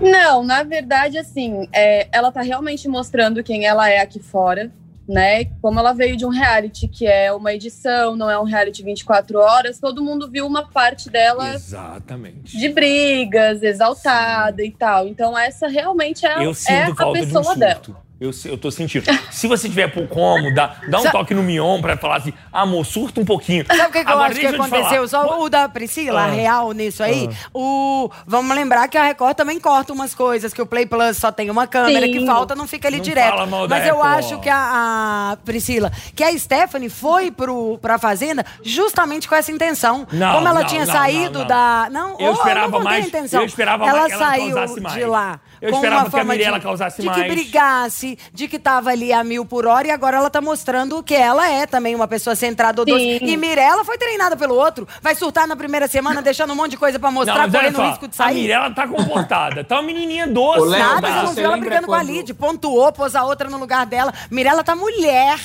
[0.00, 4.72] Não, na verdade, assim, é, ela tá realmente mostrando quem ela é aqui fora,
[5.06, 5.44] né?
[5.60, 9.38] Como ela veio de um reality que é uma edição, não é um reality 24
[9.38, 12.56] horas, todo mundo viu uma parte dela Exatamente.
[12.56, 15.06] de brigas, exaltada e tal.
[15.06, 18.03] Então, essa realmente é, é a falta de um pessoa dela.
[18.20, 19.04] Eu, eu tô sentindo.
[19.32, 22.32] Se você tiver por como, dá, dá um Sa- toque no Mion pra falar assim,
[22.52, 23.66] amor, surta um pouquinho.
[23.66, 25.08] Sabe o que, que eu Agora, acho que deixa eu te aconteceu?
[25.08, 25.28] falar.
[25.28, 26.24] Só o da Priscila, Ah.
[26.26, 27.28] a real nisso aí.
[27.30, 27.48] Ah.
[27.52, 31.32] O, vamos lembrar que a Record também corta umas coisas, que o Play Plus só
[31.32, 32.12] tem uma câmera, Sim.
[32.12, 33.30] que falta, não fica ali Não direto.
[33.30, 34.18] fala mal da Mas eu Record.
[34.18, 39.50] acho que a, a Priscila, que a Stephanie foi pro, pra Fazenda justamente com essa
[39.50, 40.06] intenção.
[40.12, 41.46] Não, Como ela não, tinha não, saído não, não.
[41.48, 41.88] da.
[41.90, 43.40] Não, Eu oh, esperava não contei mais- intenção.
[43.40, 44.94] eu esperava ela mais que ela saiu causasse mais.
[44.94, 45.40] de lá.
[45.64, 47.32] Eu com esperava uma que a forma Mirella de, causasse de que mais.
[47.32, 51.14] brigasse, de que tava ali a mil por hora e agora ela tá mostrando que
[51.14, 53.18] ela é também uma pessoa centrada ou doce.
[53.22, 56.76] E Mirella foi treinada pelo outro, vai surtar na primeira semana, deixando um monte de
[56.76, 58.34] coisa pra mostrar, correndo só, risco de a sair.
[58.42, 59.64] Mirella tá comportada.
[59.64, 60.60] Tá uma menininha doce.
[60.60, 63.14] Ô, Léo, Nada, mas você não viu ela brigando com a quando- Lid, pontuou, pôs
[63.14, 64.12] a outra no lugar dela.
[64.30, 65.38] Mirella tá mulher.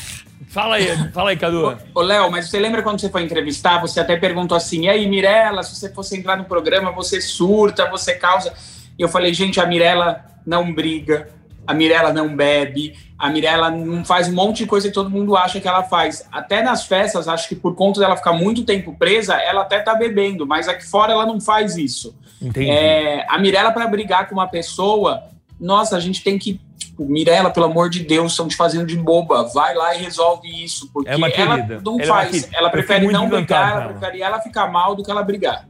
[0.49, 1.77] Fala aí, fala aí, Cadu.
[1.93, 5.07] Ô, Léo, mas você lembra quando você foi entrevistar, você até perguntou assim, e aí,
[5.07, 8.51] Mirella, se você fosse entrar no programa, você surta, você causa...
[8.99, 11.29] E eu falei, gente, a Mirella não briga,
[11.65, 15.37] a Mirella não bebe, a Mirella não faz um monte de coisa que todo mundo
[15.37, 16.27] acha que ela faz.
[16.31, 19.95] Até nas festas, acho que por conta dela ficar muito tempo presa, ela até tá
[19.95, 22.13] bebendo, mas aqui fora ela não faz isso.
[22.41, 22.69] Entendi.
[22.69, 25.23] É, a Mirella, para brigar com uma pessoa,
[25.59, 26.59] nossa, a gente tem que.
[26.77, 29.43] Tipo, Mirella, pelo amor de Deus, estão te fazendo de boba.
[29.53, 30.89] Vai lá e resolve isso.
[30.91, 32.31] Porque É ela não Ela é faz.
[32.31, 32.49] querida.
[32.57, 33.93] ela prefere não brigar, ela ela.
[33.93, 35.67] prefere ela ficar mal do que ela brigar.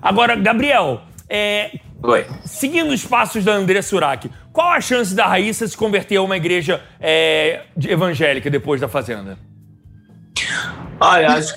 [0.00, 2.26] Agora, Gabriel, é, Oi.
[2.44, 6.36] seguindo os passos da André Surak, qual a chance da Raíssa se converter a uma
[6.36, 9.38] igreja é, evangélica depois da Fazenda?
[11.00, 11.54] Olha, acho,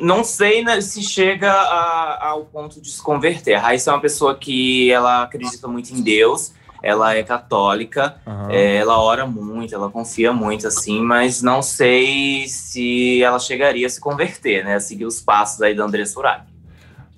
[0.00, 3.54] não sei né, se chega a- ao ponto de se converter.
[3.54, 8.16] A Raíssa é uma pessoa que ela acredita muito em Deus, ela é católica,
[8.50, 13.90] é, ela ora muito, ela confia muito, assim, mas não sei se ela chegaria a
[13.90, 14.74] se converter, né?
[14.74, 16.44] A seguir os passos aí da André Surak.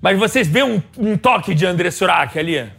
[0.01, 2.71] Mas vocês vêem um, um toque de André Surak ali?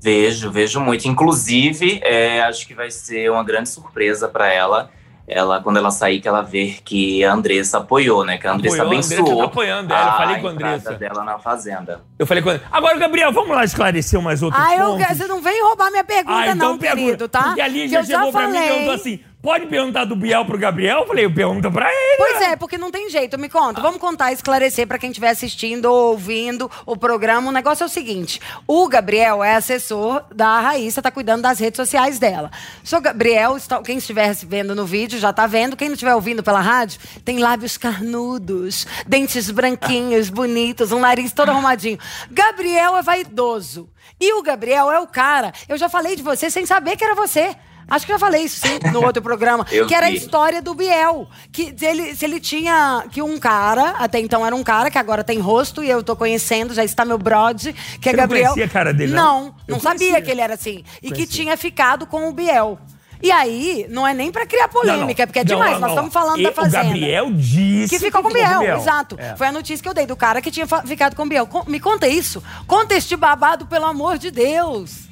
[0.00, 1.06] Vejo, vejo muito.
[1.06, 4.90] Inclusive, é, acho que vai ser uma grande surpresa para ela.
[5.28, 8.36] Ela, quando ela sair, que ela ver que a Andressa apoiou, né?
[8.38, 10.92] Que a Andressa Apoiou, a Andressa abençoou tá apoiando ela, eu falei com a Andressa.
[10.94, 12.00] dela na Fazenda.
[12.18, 12.60] Eu falei com ele.
[12.72, 16.36] Agora, Gabriel, vamos lá esclarecer umas outras Ah, eu, você não vem roubar minha pergunta,
[16.36, 17.02] Ah, então não, pergunta.
[17.04, 17.42] querido, tá?
[17.44, 20.44] Porque a Lígia eu já chegou pra mim e perguntou assim: pode perguntar do Biel
[20.44, 21.00] pro Gabriel?
[21.00, 22.16] Eu falei, pergunta pra ele.
[22.16, 23.36] Pois é, porque não tem jeito.
[23.38, 23.80] Me conta.
[23.80, 27.48] Vamos contar, esclarecer pra quem estiver assistindo ou ouvindo o programa.
[27.48, 31.76] O negócio é o seguinte: o Gabriel é assessor da Raíssa, tá cuidando das redes
[31.76, 32.50] sociais dela.
[32.84, 35.76] Sou Gabriel, quem estiver vendo no vídeo já tá vendo.
[35.76, 41.48] Quem não estiver ouvindo pela rádio, tem lábios carnudos, dentes branquinhos, bonitos, um nariz todo
[41.48, 41.98] arrumadinho.
[42.30, 43.88] Gabriel é vaidoso.
[44.20, 45.52] E o Gabriel é o cara.
[45.68, 47.56] Eu já falei de você sem saber que era você.
[47.88, 49.64] Acho que já falei isso sim no outro programa.
[49.64, 50.16] Que era a vi.
[50.16, 51.28] história do Biel.
[51.52, 53.04] Que se ele, se ele tinha.
[53.10, 56.16] Que um cara, até então era um cara, que agora tem rosto e eu tô
[56.16, 58.44] conhecendo, já está meu brode, que é Você não Gabriel.
[58.52, 59.44] conhecia a cara dele, não?
[59.46, 60.22] Não, não sabia conhecia.
[60.22, 60.84] que ele era assim.
[61.02, 62.78] E que tinha ficado com o Biel.
[63.24, 65.72] E aí, não é nem pra criar polêmica, porque é Não, demais.
[65.74, 65.88] não, Nós não.
[65.90, 66.80] estamos falando E da Fazenda.
[66.80, 69.16] O Gabriel disse Que ficou com o Biel, exato.
[69.16, 69.36] É.
[69.36, 71.48] Foi a notícia que eu dei do cara que tinha ficado com o Biel.
[71.68, 72.42] Me conta isso.
[72.66, 75.02] Conta este babado, pelo amor de Deus.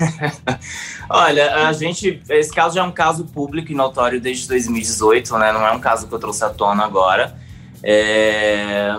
[1.08, 2.22] Olha, a gente.
[2.28, 5.52] Esse caso já é um caso público e notório desde 2018, né?
[5.52, 7.36] Não é um caso que eu trouxe à tona agora.
[7.82, 8.92] É,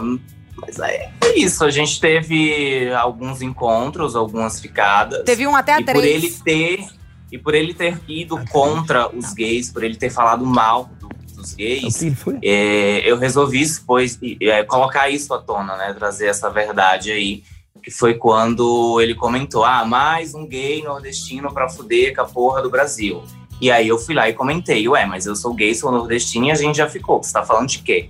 [0.58, 1.64] Mas é, é isso.
[1.64, 5.24] A gente teve alguns encontros, algumas ficadas.
[5.24, 6.24] Teve um até a e por três.
[6.24, 6.88] ele ter
[7.32, 11.54] E por ele ter ido contra os gays, por ele ter falado mal do- dos
[11.56, 12.04] gays,
[12.44, 14.02] é, eu resolvi expor,
[14.42, 15.94] é, colocar isso à tona, né?
[15.94, 17.44] Trazer essa verdade aí.
[17.84, 22.62] Que foi quando ele comentou: ah, mais um gay nordestino pra fuder com a porra
[22.62, 23.24] do Brasil.
[23.60, 26.52] E aí eu fui lá e comentei: ué, mas eu sou gay, sou nordestino e
[26.52, 27.22] a gente já ficou.
[27.22, 28.10] Você tá falando de quê?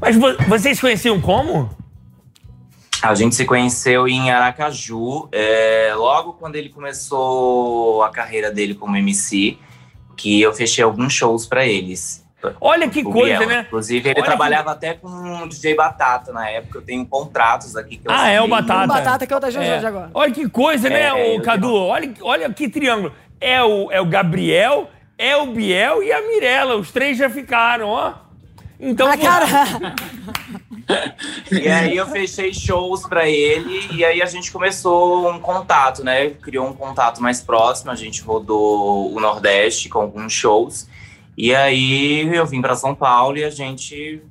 [0.00, 1.70] Mas vo- vocês conheciam como?
[3.02, 8.96] A gente se conheceu em Aracaju, é, logo quando ele começou a carreira dele como
[8.96, 9.58] MC,
[10.16, 12.23] que eu fechei alguns shows pra eles.
[12.60, 13.48] Olha que O coisa, Biel.
[13.48, 13.64] né?
[13.66, 15.08] Inclusive, ele Olha trabalhava até com
[15.42, 16.78] o DJ Batata na época.
[16.78, 18.48] Eu tenho contratos aqui que eu Ah, é o.
[18.48, 18.84] Batata.
[18.84, 19.86] O Batata que é o da Jojo É.
[19.86, 20.10] agora.
[20.14, 21.74] Olha que coisa, né, É, o eu Cadu?
[21.74, 23.12] Olha, olha que triângulo.
[23.40, 24.88] É o, é o Gabriel,
[25.18, 26.76] é o Biel e a Mirella.
[26.76, 28.12] Os três já ficaram, ó.
[28.80, 29.46] Então, Ah, cara.
[31.50, 36.28] E aí eu fechei shows pra ele e aí a gente começou um contato, né?
[36.30, 40.86] Criou um contato mais próximo, a gente rodou o Nordeste com alguns shows.
[41.36, 44.22] E aí eu vim pra São Paulo e a gente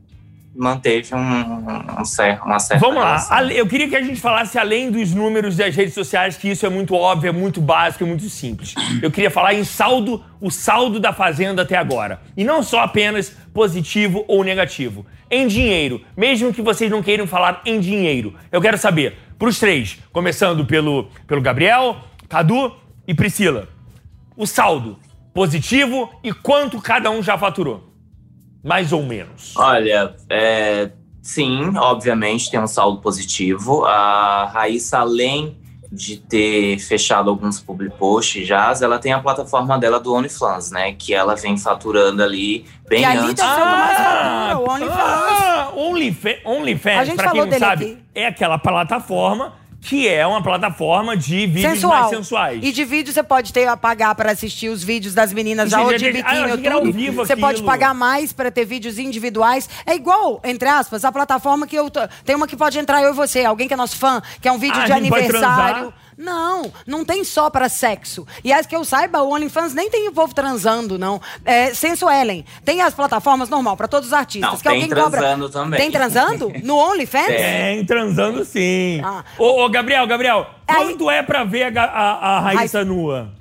[0.56, 3.18] manteve um, um cer- uma certa Vamos lá.
[3.18, 3.49] relação.
[3.49, 6.70] Eu queria que a gente falasse além dos números das redes sociais, que isso é
[6.70, 8.76] muito óbvio, é muito básico, é muito simples.
[9.01, 12.22] Eu queria falar em saldo, o saldo da Fazenda até agora.
[12.38, 15.06] E não só apenas positivo ou negativo.
[15.30, 18.36] Em dinheiro, mesmo que vocês não queiram falar em dinheiro.
[18.51, 21.97] Eu quero saber, pros três, começando pelo, pelo Gabriel,
[22.30, 22.72] Cadu
[23.08, 23.68] e Priscila.
[24.38, 24.99] O saldo
[25.34, 27.92] positivo e quanto cada um já faturou?
[28.64, 29.54] Mais ou menos.
[29.58, 33.84] Olha, é, sim, obviamente tem um saldo positivo.
[33.86, 35.58] A Raíssa, além
[35.92, 40.94] de ter fechado alguns public posts já, ela tem a plataforma dela do OnlyFans, né?
[40.94, 43.44] Que ela vem faturando ali bem ali antes.
[43.44, 45.00] que mais fatura, o OnlyFans.
[45.00, 45.72] Ah,
[46.46, 47.98] OnlyFans, gente pra quem falou não dele sabe, aqui.
[48.16, 49.54] é aquela plataforma
[49.84, 52.00] que é uma plataforma de vídeos Sensual.
[52.04, 52.60] mais sensuais.
[52.64, 55.80] E de vídeo você pode ter a pagar para assistir os vídeos das meninas já
[55.84, 56.92] você ou de Ah, biquíni achei ou tudo.
[56.94, 57.66] vivo Você pode aquilo.
[57.68, 59.70] pagar mais para ter vídeos individuais.
[59.86, 63.10] É igual, entre aspas, a plataforma que eu tô- tem uma que pode entrar eu
[63.10, 65.94] e você, alguém que é nosso fã, que é um vídeo Ah, de pode aniversário.
[66.18, 68.26] Não, não tem só para sexo.
[68.43, 71.22] E as que eu saiba, o OnlyFans nem tem o povo transando, não.
[71.45, 72.45] É, Senso Ellen.
[72.64, 74.49] Tem as plataformas normal para todos os artistas.
[74.49, 75.20] Não, que tem alguém cobra.
[75.20, 75.80] transando também.
[75.80, 76.51] Tem transando?
[76.64, 77.28] No OnlyFans?
[77.28, 79.01] Tem, transando sim.
[79.03, 79.24] Ah.
[79.38, 83.32] Ô, ô, Gabriel, Gabriel, quanto é pra ver a, a, a Raíssa nua?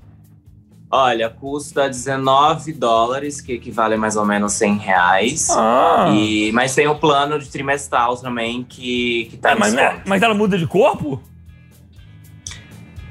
[0.95, 5.49] Olha, custa 19 dólares, que equivale a mais ou menos 100 reais.
[5.51, 6.13] Ah.
[6.15, 10.21] E, mas tem o plano de trimestral também, que, que tá É, mas, né, mas
[10.21, 11.19] ela muda de corpo?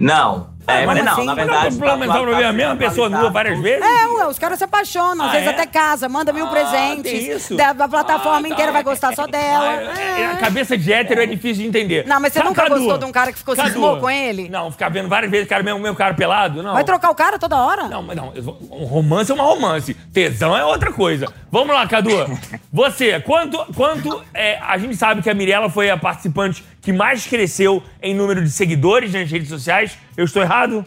[0.01, 0.50] Não.
[0.71, 1.25] É, mas não, assim?
[1.25, 1.77] na Mas verdade.
[1.77, 3.81] não, mas tá- não, é a tá mesma pessoa nua várias vezes?
[3.85, 5.51] É, ué, os caras se apaixonam, às Ah, vezes é?
[5.51, 7.11] até casa, manda mil Ah, presentes.
[7.11, 7.55] tem isso?
[7.55, 8.49] Da, plataforma Ah, tá.
[8.49, 9.73] inteira vai gostar só dela.
[9.97, 10.25] É, É.
[10.31, 12.05] A cabeça de hétero é difícil de entender.
[12.07, 14.49] Não, mas você Ca- nunca gostou de um cara que ficou cismou com ele?
[14.49, 16.73] Não, ficar vendo várias vezes cara, meu, meu cara pelado, não.
[16.73, 17.87] Vai trocar o cara toda hora?
[17.87, 18.31] Não, mas não.
[18.35, 19.93] eu Um romance é uma romance.
[20.13, 21.31] Tesão é outra coisa.
[21.51, 22.11] Vamos lá, Cadu.
[22.71, 23.57] Você, quanto.
[23.75, 28.13] quanto é, a gente sabe que a Mirella foi a participante que mais cresceu em
[28.15, 29.97] número de seguidores nas redes sociais.
[30.15, 30.85] Eu estou errado?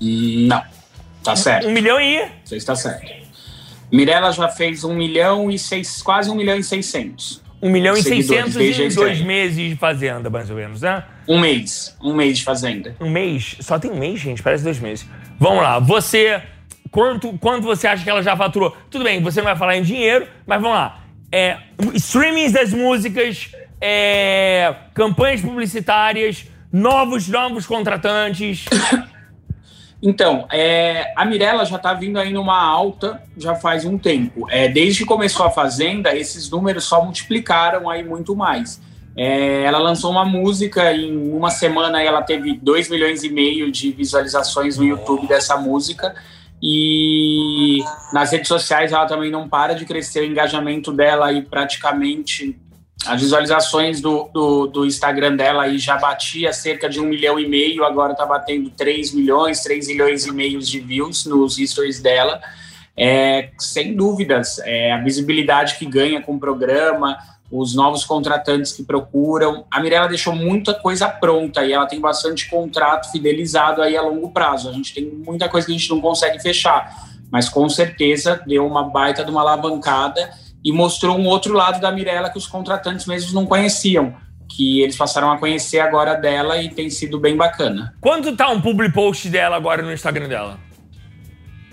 [0.00, 0.62] Não.
[1.22, 1.68] Tá certo.
[1.68, 2.26] Um milhão e.
[2.44, 3.22] Você está certo.
[3.90, 7.42] Mirella já fez um milhão e seis, quase um milhão e seiscentos.
[7.60, 11.04] Um milhão e seiscentos em dois meses de fazenda, mais ou menos, né?
[11.28, 11.96] Um mês.
[12.02, 12.96] Um mês de fazenda.
[13.00, 13.56] Um mês?
[13.60, 14.42] Só tem um mês, gente?
[14.42, 15.06] Parece dois meses.
[15.38, 15.78] Vamos lá.
[15.78, 16.42] Você.
[16.90, 18.76] Quanto, quanto você acha que ela já faturou?
[18.90, 21.04] Tudo bem, você não vai falar em dinheiro, mas vamos lá.
[21.30, 21.56] É,
[21.94, 23.50] streamings das músicas,
[23.80, 28.64] é, campanhas publicitárias, novos, novos contratantes.
[30.04, 34.50] Então, é, a Mirella já está vindo aí numa alta já faz um tempo.
[34.50, 38.80] É, desde que começou a Fazenda, esses números só multiplicaram aí muito mais.
[39.16, 43.92] É, ela lançou uma música, em uma semana ela teve 2 milhões e meio de
[43.92, 46.16] visualizações no YouTube dessa música.
[46.60, 47.78] E
[48.12, 52.58] nas redes sociais ela também não para de crescer o engajamento dela aí praticamente.
[53.06, 57.48] As visualizações do, do, do Instagram dela aí já batia cerca de um milhão e
[57.48, 62.40] meio, agora tá batendo 3 milhões, 3 milhões e meio de views nos stories dela.
[62.96, 67.18] É, sem dúvidas, é, a visibilidade que ganha com o programa,
[67.50, 69.66] os novos contratantes que procuram.
[69.70, 74.30] A Mirella deixou muita coisa pronta e ela tem bastante contrato fidelizado aí a longo
[74.30, 74.70] prazo.
[74.70, 78.64] A gente tem muita coisa que a gente não consegue fechar, mas com certeza deu
[78.64, 80.30] uma baita de uma alavancada
[80.64, 84.14] e mostrou um outro lado da Mirella que os contratantes mesmos não conheciam,
[84.48, 87.94] que eles passaram a conhecer agora dela e tem sido bem bacana.
[88.00, 90.58] Quanto tá um public post dela agora no Instagram dela?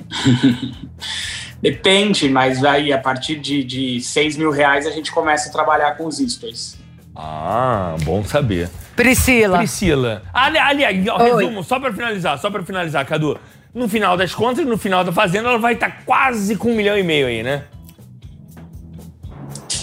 [1.62, 5.92] Depende, mas aí a partir de, de 6 mil reais a gente começa a trabalhar
[5.98, 6.78] com os stories.
[7.16, 8.70] Ah, bom saber.
[8.96, 9.58] Priscila.
[9.58, 10.24] Priscila.
[10.34, 13.38] Ali- Aliás, ó, resumo, só pra finalizar, só pra finalizar, Cadu.
[13.74, 16.98] No final das contas, no final da Fazenda, ela vai estar quase com um milhão
[16.98, 17.64] e meio aí, né?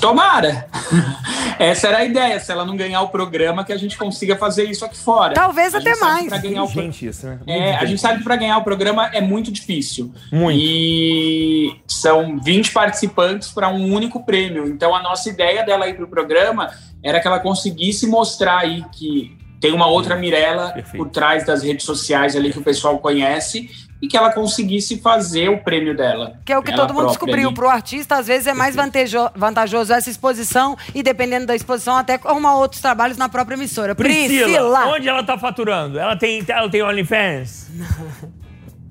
[0.00, 0.68] Tomara!
[1.58, 4.64] Essa era a ideia, se ela não ganhar o programa, que a gente consiga fazer
[4.64, 5.34] isso aqui fora.
[5.34, 6.28] Talvez A até mais.
[6.28, 7.38] pra ganhar o Gente, isso, né?
[7.46, 10.12] É, a gente sabe que para ganhar o programa é muito difícil.
[10.30, 10.58] Muito.
[10.60, 14.66] E são 20 participantes para um único prêmio.
[14.66, 16.70] Então a nossa ideia dela ir para o programa
[17.02, 20.96] era que ela conseguisse mostrar aí que tem uma outra Mirella Perfeito.
[20.98, 23.70] por trás das redes sociais ali que o pessoal conhece
[24.00, 26.38] e que ela conseguisse fazer o prêmio dela.
[26.44, 27.48] Que é o que todo mundo descobriu.
[27.48, 27.54] ali.
[27.54, 32.20] Pro artista, às vezes, é mais vantajo- vantajoso essa exposição e, dependendo da exposição, até
[32.24, 33.94] arrumar outros trabalhos na própria emissora.
[33.94, 34.86] Priscila, Priscila!
[34.88, 35.98] onde ela tá faturando?
[35.98, 37.70] Ela tem, ela tem OnlyFans?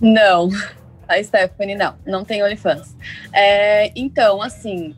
[0.02, 0.50] Não,
[1.08, 2.96] a Stephanie não, não tem OnlyFans.
[3.32, 4.96] É, então, assim,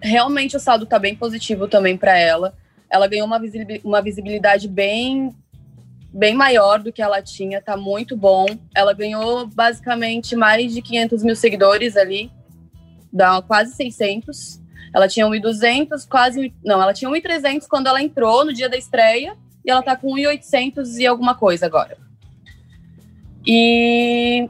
[0.00, 2.54] realmente o saldo tá bem positivo também para ela.
[2.88, 3.26] Ela ganhou
[3.84, 5.34] uma visibilidade bem
[6.12, 8.46] bem maior do que ela tinha, tá muito bom.
[8.74, 12.30] Ela ganhou basicamente mais de 500 mil seguidores ali,
[13.12, 14.60] dá quase 600.
[14.94, 16.54] Ela tinha 1.200, quase.
[16.64, 20.14] Não, ela tinha 1.300 quando ela entrou no dia da estreia, e ela tá com
[20.14, 21.96] 1.800 e alguma coisa agora.
[23.46, 24.48] E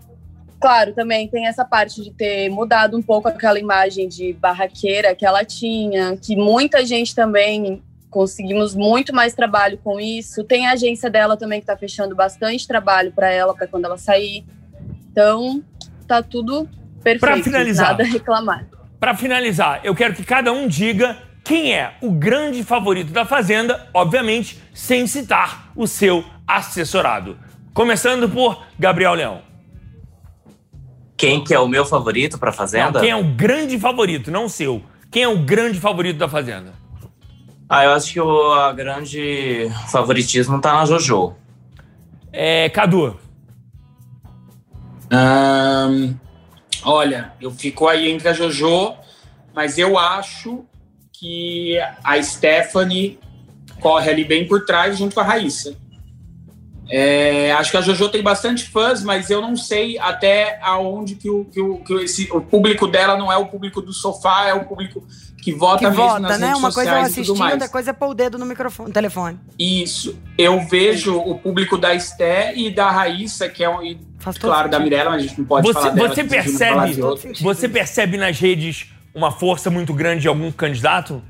[0.60, 5.24] Claro, também tem essa parte de ter mudado um pouco aquela imagem de barraqueira que
[5.24, 7.80] ela tinha, que muita gente também
[8.10, 10.44] conseguimos muito mais trabalho com isso.
[10.44, 13.98] Tem a agência dela também que está fechando bastante trabalho para ela, para quando ela
[13.98, 14.44] sair.
[15.10, 15.62] Então,
[16.06, 16.68] tá tudo
[17.02, 17.20] perfeito.
[17.20, 17.88] Pra finalizar.
[17.88, 18.66] Nada a reclamar.
[18.98, 23.88] Pra finalizar, eu quero que cada um diga quem é o grande favorito da Fazenda,
[23.94, 27.38] obviamente, sem citar o seu assessorado.
[27.72, 29.42] Começando por Gabriel Leão.
[31.16, 32.92] Quem que é o meu favorito pra Fazenda?
[32.92, 34.82] Não, quem é o grande favorito, não o seu.
[35.10, 36.72] Quem é o grande favorito da Fazenda?
[37.68, 41.34] Ah, eu acho que o a grande favoritismo tá na JoJo.
[42.32, 43.18] É, Cadu.
[45.10, 46.14] Ahn,
[46.82, 48.94] olha, eu fico aí entre a JoJo,
[49.54, 50.64] mas eu acho
[51.12, 53.18] que a Stephanie
[53.80, 55.76] corre ali bem por trás junto com a Raíssa.
[56.90, 61.28] É, acho que a JoJo tem bastante fãs, mas eu não sei até aonde que,
[61.28, 64.54] o, que, o, que esse, o público dela não é o público do sofá, é
[64.54, 65.06] o público
[65.40, 66.46] que vota Que mesmo vota, nas né?
[66.48, 67.52] redes Uma coisa é e assistindo, mais.
[67.52, 69.38] outra coisa é pôr o dedo no microfone, no telefone.
[69.58, 70.18] Isso.
[70.36, 73.82] Eu vejo o público da Esté e da Raíssa, que é um.
[73.82, 73.98] e,
[74.40, 76.08] claro, da Mirella, mas a gente não pode Você, falar dela.
[76.08, 77.32] você de percebe, outra.
[77.40, 81.22] você percebe nas redes uma força muito grande de algum candidato?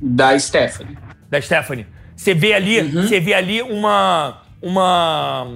[0.00, 0.96] Da Stephanie.
[1.30, 1.86] Da Stephanie.
[2.16, 3.02] Você vê ali, Uhum.
[3.06, 5.46] você vê ali uma uma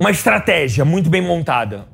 [0.00, 1.86] uma estratégia muito bem montada.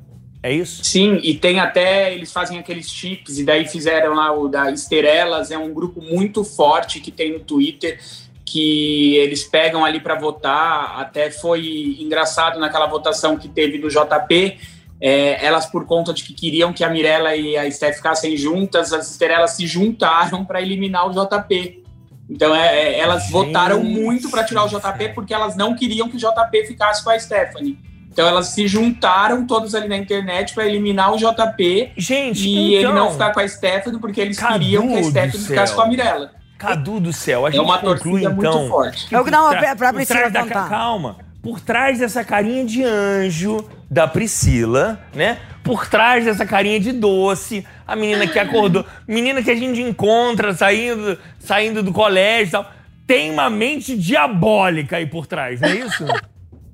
[0.43, 0.83] É isso?
[0.83, 5.51] Sim, e tem até, eles fazem aqueles chips, e daí fizeram lá o da Esterelas,
[5.51, 7.99] é um grupo muito forte que tem no Twitter,
[8.43, 14.57] que eles pegam ali para votar, até foi engraçado naquela votação que teve do JP,
[14.99, 18.91] é, elas por conta de que queriam que a Mirella e a Steph ficassem juntas,
[18.93, 21.83] as Esterelas se juntaram para eliminar o JP.
[22.29, 26.17] Então é, é, elas votaram muito para tirar o JP porque elas não queriam que
[26.17, 27.77] o JP ficasse com a Stephanie.
[28.11, 32.83] Então elas se juntaram todos ali na internet para eliminar o JP Gente, e ele
[32.85, 35.81] então- não ficar com a Stephanie porque eles Cadu queriam que a Stephanie ficasse com
[35.81, 36.31] a Mirella.
[36.57, 38.67] Cadu do céu, a É gente uma conclui torcida muito então.
[38.67, 39.07] forte.
[39.07, 40.53] que É o que dá uma por tra- pra- pra Priscila trás da contar.
[40.63, 41.17] ca- Calma.
[41.41, 45.39] Por trás dessa carinha de anjo da Priscila, né?
[45.63, 50.53] Por trás dessa carinha de doce, a menina que acordou, menina que a gente encontra
[50.53, 52.71] saindo, saindo do colégio e tal.
[53.07, 56.05] Tem uma mente diabólica aí por trás, não é isso?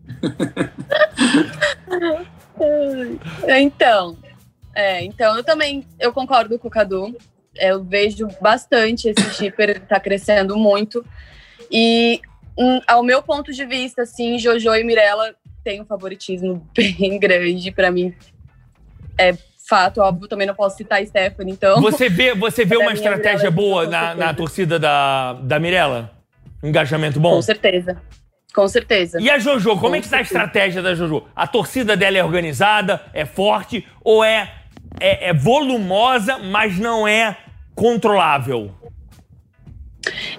[3.47, 4.18] Então,
[4.76, 7.16] é, então eu também eu concordo com o Cadu.
[7.55, 11.05] Eu vejo bastante esse shipper tá crescendo muito.
[11.72, 12.22] E
[12.58, 17.72] hum, ao meu ponto de vista, assim, Jojo e Mirella têm um favoritismo bem grande
[17.72, 18.14] para mim.
[19.18, 19.36] É
[19.68, 21.82] fato, óbvio, também não posso citar a Stephanie, então.
[21.82, 26.12] Você vê, você vê uma estratégia Mirella boa com na, na torcida da, da Mirella?
[26.64, 27.36] Engajamento bom?
[27.36, 28.01] Com certeza.
[28.58, 29.22] Com certeza.
[29.22, 31.24] E a Jojo, como Com é que tá a estratégia da Jojo?
[31.36, 34.51] A torcida dela é organizada, é forte ou é,
[34.99, 37.38] é, é volumosa, mas não é
[37.76, 38.74] controlável?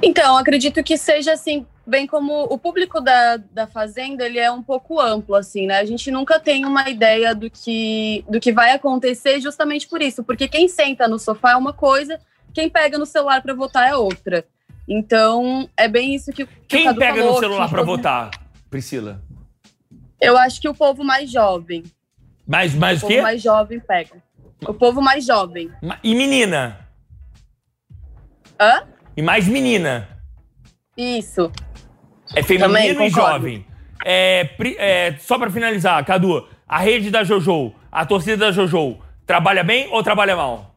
[0.02, 4.64] Então, acredito que seja assim, bem como o público da, da Fazenda, ele é um
[4.64, 5.78] pouco amplo, assim, né?
[5.78, 10.24] A gente nunca tem uma ideia do que, do que vai acontecer justamente por isso,
[10.24, 12.18] porque quem senta no sofá é uma coisa,
[12.52, 14.44] quem pega no celular para votar é outra.
[14.89, 18.30] Então, é bem isso que, que o Quem Cadu pega falou, no celular todo- votar,
[18.70, 19.22] Priscila?
[20.20, 21.84] Eu acho que o povo mais jovem.
[22.47, 23.14] Mais, mais o o quê?
[23.16, 24.22] povo mais jovem pega.
[24.66, 25.70] O povo mais jovem.
[26.03, 26.89] E menina?
[28.59, 28.82] Hã?
[29.16, 30.09] E mais menina?
[30.97, 31.53] Isso.
[32.34, 33.32] É feminino Também, e concordo.
[33.39, 33.66] jovem.
[34.05, 39.62] É, é, só pra finalizar, Cadu, a rede da Jojo, a torcida da Jojo, trabalha
[39.62, 40.67] bem ou trabalha mal?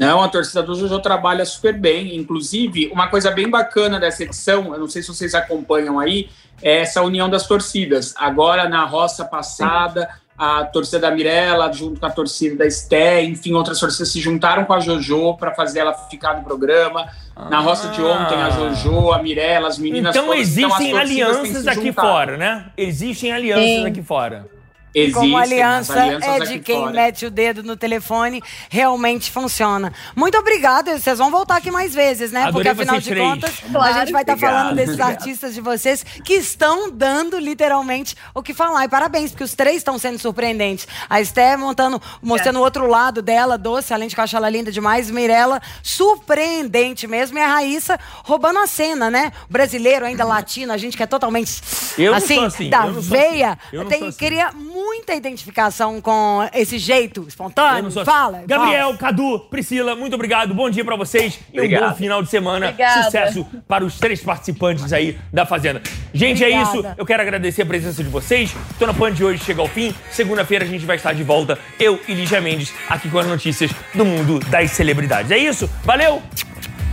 [0.00, 2.16] Não, a torcida do Jojo trabalha super bem.
[2.16, 6.30] Inclusive, uma coisa bem bacana dessa edição, eu não sei se vocês acompanham aí,
[6.62, 8.14] é essa união das torcidas.
[8.16, 13.52] Agora, na roça passada, a torcida da Mirella, junto com a torcida da Esté, enfim,
[13.52, 17.06] outras torcidas se juntaram com a Jojo para fazer ela ficar no programa.
[17.50, 20.40] Na roça de ontem, a Jojo, a Mirella, as meninas Então todas.
[20.40, 22.72] existem têm alianças aqui fora, né?
[22.74, 23.86] Existem alianças Sim.
[23.86, 24.48] aqui fora.
[24.94, 26.90] Existem, Como aliança é de quem fora.
[26.92, 29.92] mete o dedo no telefone, realmente funciona.
[30.16, 30.98] Muito obrigada.
[30.98, 32.44] Vocês vão voltar aqui mais vezes, né?
[32.44, 33.28] Adorei Porque afinal de três.
[33.28, 33.94] contas, a Claro.
[34.00, 34.56] gente vai estar Obrigado.
[34.58, 35.10] falando desses Obrigado.
[35.12, 38.84] artistas de vocês que estão dando literalmente o que falar.
[38.84, 40.88] E parabéns, porque os três estão sendo surpreendentes.
[41.08, 44.48] A Esté montando, mostrando o outro lado dela, doce, além de que eu acho ela
[44.50, 45.08] linda demais.
[45.10, 47.38] Mirella, surpreendente mesmo.
[47.38, 49.32] E a Raíssa roubando a cena, né?
[49.48, 51.60] O brasileiro, ainda latino, a gente que é totalmente
[51.96, 53.50] Eu não assim, sou assim, da eu não sou veia.
[53.52, 54.18] assim, eu não tem, sou assim.
[54.18, 54.50] Queria
[54.84, 57.90] muita identificação com esse jeito espontâneo.
[57.90, 58.42] Sou- Fala.
[58.46, 60.54] Gabriel, Cadu, Priscila, muito obrigado.
[60.54, 61.90] Bom dia pra vocês e um Obrigado.
[61.90, 62.66] bom final de semana.
[62.68, 63.02] Obrigada.
[63.04, 65.82] Sucesso para os três participantes aí da Fazenda.
[66.14, 66.78] Gente, é Obrigada.
[66.88, 66.94] isso.
[66.96, 68.54] Eu quero agradecer a presença de vocês.
[68.78, 69.94] Tô na Pan de hoje chega ao fim.
[70.10, 73.70] Segunda-feira a gente vai estar de volta, eu e Lígia Mendes, aqui com as notícias
[73.94, 75.30] do mundo das celebridades.
[75.30, 75.68] É isso.
[75.84, 76.22] Valeu!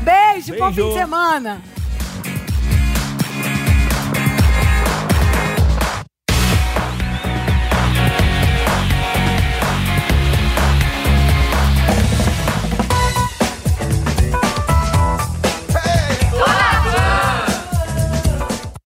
[0.02, 0.84] Beijo, bom Beijo.
[0.84, 1.62] fim de semana.